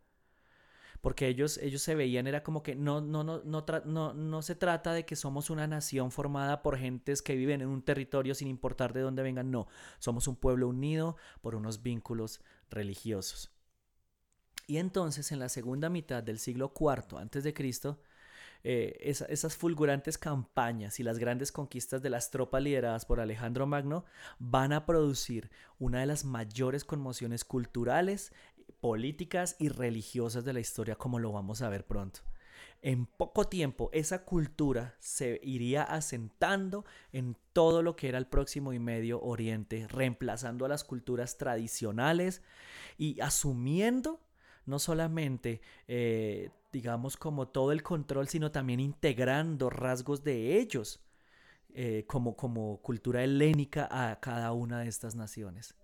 porque 1.00 1.28
ellos, 1.28 1.58
ellos 1.58 1.82
se 1.82 1.94
veían, 1.94 2.26
era 2.26 2.42
como 2.42 2.62
que 2.62 2.74
no, 2.74 3.00
no, 3.00 3.24
no, 3.24 3.42
no, 3.44 3.64
no, 3.84 4.14
no 4.14 4.42
se 4.42 4.54
trata 4.54 4.92
de 4.92 5.04
que 5.04 5.16
somos 5.16 5.50
una 5.50 5.66
nación 5.66 6.10
formada 6.10 6.62
por 6.62 6.76
gentes 6.76 7.22
que 7.22 7.36
viven 7.36 7.62
en 7.62 7.68
un 7.68 7.82
territorio 7.82 8.34
sin 8.34 8.48
importar 8.48 8.92
de 8.92 9.00
dónde 9.00 9.22
vengan, 9.22 9.50
no, 9.50 9.66
somos 9.98 10.28
un 10.28 10.36
pueblo 10.36 10.68
unido 10.68 11.16
por 11.40 11.54
unos 11.54 11.82
vínculos 11.82 12.40
religiosos. 12.70 13.50
Y 14.66 14.78
entonces 14.78 15.32
en 15.32 15.40
la 15.40 15.48
segunda 15.48 15.88
mitad 15.90 16.22
del 16.22 16.38
siglo 16.38 16.72
IV 16.78 17.18
antes 17.18 17.44
eh, 18.62 18.98
esas 19.02 19.56
fulgurantes 19.56 20.18
campañas 20.18 21.00
y 21.00 21.02
las 21.02 21.18
grandes 21.18 21.50
conquistas 21.50 22.02
de 22.02 22.10
las 22.10 22.30
tropas 22.30 22.62
lideradas 22.62 23.06
por 23.06 23.18
Alejandro 23.18 23.66
Magno 23.66 24.04
van 24.38 24.74
a 24.74 24.84
producir 24.84 25.50
una 25.78 26.00
de 26.00 26.06
las 26.06 26.24
mayores 26.24 26.84
conmociones 26.84 27.44
culturales 27.44 28.32
políticas 28.80 29.56
y 29.58 29.68
religiosas 29.68 30.44
de 30.44 30.52
la 30.52 30.60
historia 30.60 30.96
como 30.96 31.18
lo 31.18 31.32
vamos 31.32 31.62
a 31.62 31.68
ver 31.68 31.86
pronto. 31.86 32.20
En 32.82 33.04
poco 33.04 33.46
tiempo 33.46 33.90
esa 33.92 34.24
cultura 34.24 34.96
se 35.00 35.38
iría 35.42 35.82
asentando 35.82 36.84
en 37.12 37.36
todo 37.52 37.82
lo 37.82 37.94
que 37.94 38.08
era 38.08 38.16
el 38.16 38.26
próximo 38.26 38.72
y 38.72 38.78
medio 38.78 39.20
oriente, 39.20 39.86
reemplazando 39.88 40.64
a 40.64 40.68
las 40.68 40.84
culturas 40.84 41.36
tradicionales 41.36 42.42
y 42.96 43.20
asumiendo 43.20 44.20
no 44.64 44.78
solamente, 44.78 45.60
eh, 45.88 46.50
digamos, 46.72 47.16
como 47.16 47.48
todo 47.48 47.72
el 47.72 47.82
control, 47.82 48.28
sino 48.28 48.50
también 48.50 48.80
integrando 48.80 49.68
rasgos 49.68 50.24
de 50.24 50.58
ellos 50.58 51.04
eh, 51.74 52.04
como, 52.06 52.36
como 52.36 52.80
cultura 52.80 53.22
helénica 53.22 53.88
a 53.90 54.20
cada 54.20 54.52
una 54.52 54.80
de 54.80 54.88
estas 54.88 55.14
naciones. 55.14 55.74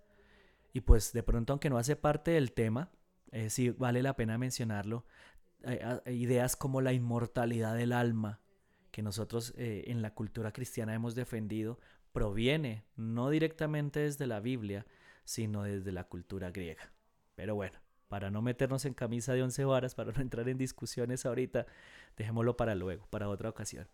Y 0.77 0.83
pues 0.83 1.15
de 1.15 1.23
pronto, 1.23 1.55
aunque 1.55 1.71
no 1.71 1.79
hace 1.79 1.97
parte 1.97 2.33
del 2.33 2.53
tema, 2.53 2.91
eh, 3.33 3.49
sí 3.49 3.71
vale 3.71 4.03
la 4.03 4.15
pena 4.15 4.37
mencionarlo, 4.37 5.07
ideas 6.05 6.55
como 6.55 6.83
la 6.83 6.93
inmortalidad 6.93 7.75
del 7.75 7.93
alma, 7.93 8.41
que 8.91 9.01
nosotros 9.01 9.55
en 9.57 10.03
la 10.03 10.13
cultura 10.13 10.53
cristiana 10.53 10.93
hemos 10.93 11.15
defendido, 11.15 11.81
proviene 12.13 12.85
no 12.95 13.31
directamente 13.31 14.01
desde 14.01 14.27
la 14.27 14.41
Biblia, 14.41 14.85
sino 15.25 15.63
desde 15.63 15.93
la 15.93 16.05
cultura 16.05 16.51
griega. 16.51 16.93
Pero 17.37 17.55
bueno, 17.55 17.79
para 18.09 18.31
no 18.31 18.43
meternos 18.43 18.85
en 18.85 18.93
camisa 18.93 19.33
de 19.33 19.45
once 19.45 19.65
varas, 19.65 19.95
para 19.95 20.13
no 20.13 20.21
entrar 20.21 20.47
en 20.47 20.59
discusiones 20.59 21.25
ahorita, 21.25 21.65
dejémoslo 22.19 22.59
para 22.59 22.75
luego, 22.75 23.07
para 23.09 23.31
otra 23.31 23.49
ocasión. 23.49 23.89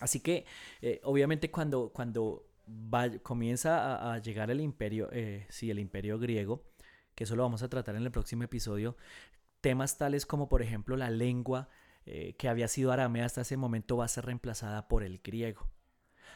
Así 0.00 0.18
que, 0.18 0.44
eh, 0.82 1.00
obviamente, 1.04 1.52
cuando, 1.52 1.90
cuando 1.90 2.44
comienza 3.22 4.12
a, 4.12 4.18
llegar 4.18 4.50
el 4.50 4.60
imperio, 4.60 5.08
eh, 5.12 5.46
sí, 5.50 5.70
el 5.70 5.78
imperio 5.78 6.18
griego, 6.18 6.64
que 7.14 7.24
eso 7.24 7.36
lo 7.36 7.42
vamos 7.42 7.62
a 7.62 7.68
tratar 7.68 7.96
en 7.96 8.02
el 8.02 8.10
próximo 8.10 8.44
episodio, 8.44 8.96
temas 9.60 9.98
tales 9.98 10.26
como, 10.26 10.48
por 10.48 10.62
ejemplo, 10.62 10.96
la 10.96 11.10
lengua 11.10 11.68
eh, 12.06 12.34
que 12.36 12.48
había 12.48 12.68
sido 12.68 12.92
aramea 12.92 13.24
hasta 13.24 13.40
ese 13.42 13.56
momento 13.56 13.96
va 13.96 14.04
a 14.04 14.08
ser 14.08 14.26
reemplazada 14.26 14.88
por 14.88 15.02
el 15.02 15.20
griego. 15.24 15.70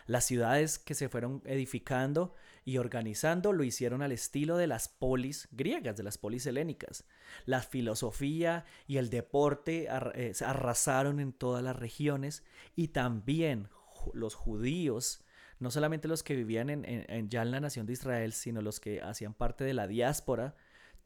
Las 0.06 0.24
ciudades 0.24 0.78
que 0.78 0.94
se 0.94 1.10
fueron 1.10 1.42
edificando 1.44 2.34
y 2.64 2.78
organizando 2.78 3.52
lo 3.52 3.64
hicieron 3.64 4.00
al 4.00 4.12
estilo 4.12 4.56
de 4.56 4.66
las 4.66 4.88
polis 4.88 5.48
griegas, 5.52 5.98
de 5.98 6.02
las 6.02 6.16
polis 6.16 6.46
helénicas. 6.46 7.04
La 7.44 7.60
filosofía 7.60 8.64
y 8.86 8.96
el 8.96 9.10
deporte 9.10 9.88
eh, 10.14 10.32
arrasaron 10.44 11.20
en 11.20 11.34
todas 11.34 11.62
las 11.62 11.76
regiones 11.76 12.42
y 12.74 12.88
también 12.88 13.68
los 14.14 14.34
judíos, 14.34 15.22
no 15.58 15.70
solamente 15.70 16.08
los 16.08 16.22
que 16.22 16.36
vivían 16.36 16.70
en, 16.70 17.28
ya 17.28 17.42
en 17.42 17.50
la 17.50 17.60
nación 17.60 17.86
de 17.86 17.94
Israel, 17.94 18.32
sino 18.32 18.62
los 18.62 18.80
que 18.80 19.02
hacían 19.02 19.34
parte 19.34 19.64
de 19.64 19.74
la 19.74 19.86
diáspora, 19.86 20.54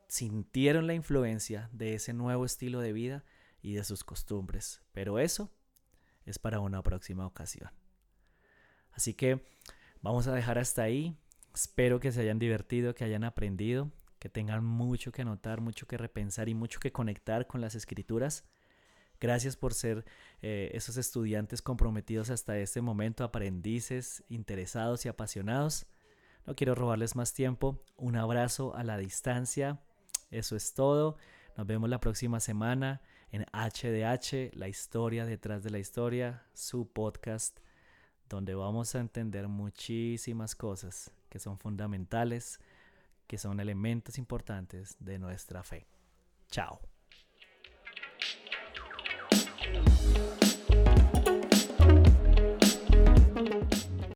sintieron 0.08 0.86
la 0.86 0.94
influencia 0.94 1.70
de 1.72 1.94
ese 1.94 2.12
nuevo 2.12 2.44
estilo 2.44 2.80
de 2.80 2.92
vida 2.92 3.24
y 3.62 3.72
de 3.74 3.84
sus 3.84 4.04
costumbres. 4.04 4.82
Pero 4.92 5.18
eso 5.18 5.50
es 6.26 6.38
para 6.38 6.60
una 6.60 6.82
próxima 6.82 7.26
ocasión. 7.26 7.70
Así 8.92 9.14
que 9.14 9.42
vamos 10.02 10.26
a 10.26 10.34
dejar 10.34 10.58
hasta 10.58 10.82
ahí. 10.82 11.16
Espero 11.54 12.00
que 12.00 12.12
se 12.12 12.20
hayan 12.20 12.38
divertido, 12.38 12.94
que 12.94 13.04
hayan 13.04 13.24
aprendido, 13.24 13.90
que 14.18 14.28
tengan 14.28 14.64
mucho 14.64 15.12
que 15.12 15.22
anotar, 15.22 15.60
mucho 15.60 15.86
que 15.86 15.96
repensar 15.96 16.48
y 16.48 16.54
mucho 16.54 16.78
que 16.78 16.92
conectar 16.92 17.46
con 17.46 17.60
las 17.60 17.74
escrituras. 17.74 18.44
Gracias 19.22 19.54
por 19.54 19.72
ser 19.72 20.04
eh, 20.40 20.72
esos 20.74 20.96
estudiantes 20.96 21.62
comprometidos 21.62 22.28
hasta 22.28 22.58
este 22.58 22.80
momento, 22.80 23.22
aprendices, 23.22 24.24
interesados 24.28 25.06
y 25.06 25.08
apasionados. 25.08 25.86
No 26.44 26.56
quiero 26.56 26.74
robarles 26.74 27.14
más 27.14 27.32
tiempo. 27.32 27.84
Un 27.96 28.16
abrazo 28.16 28.74
a 28.74 28.82
la 28.82 28.98
distancia. 28.98 29.80
Eso 30.32 30.56
es 30.56 30.74
todo. 30.74 31.18
Nos 31.56 31.68
vemos 31.68 31.88
la 31.88 32.00
próxima 32.00 32.40
semana 32.40 33.00
en 33.30 33.46
HDH, 33.52 34.56
la 34.56 34.66
historia 34.66 35.24
detrás 35.24 35.62
de 35.62 35.70
la 35.70 35.78
historia, 35.78 36.44
su 36.52 36.90
podcast 36.90 37.60
donde 38.28 38.56
vamos 38.56 38.96
a 38.96 38.98
entender 38.98 39.46
muchísimas 39.46 40.56
cosas 40.56 41.12
que 41.28 41.38
son 41.38 41.60
fundamentales, 41.60 42.58
que 43.28 43.38
son 43.38 43.60
elementos 43.60 44.18
importantes 44.18 44.96
de 44.98 45.20
nuestra 45.20 45.62
fe. 45.62 45.86
Chao. 46.50 46.91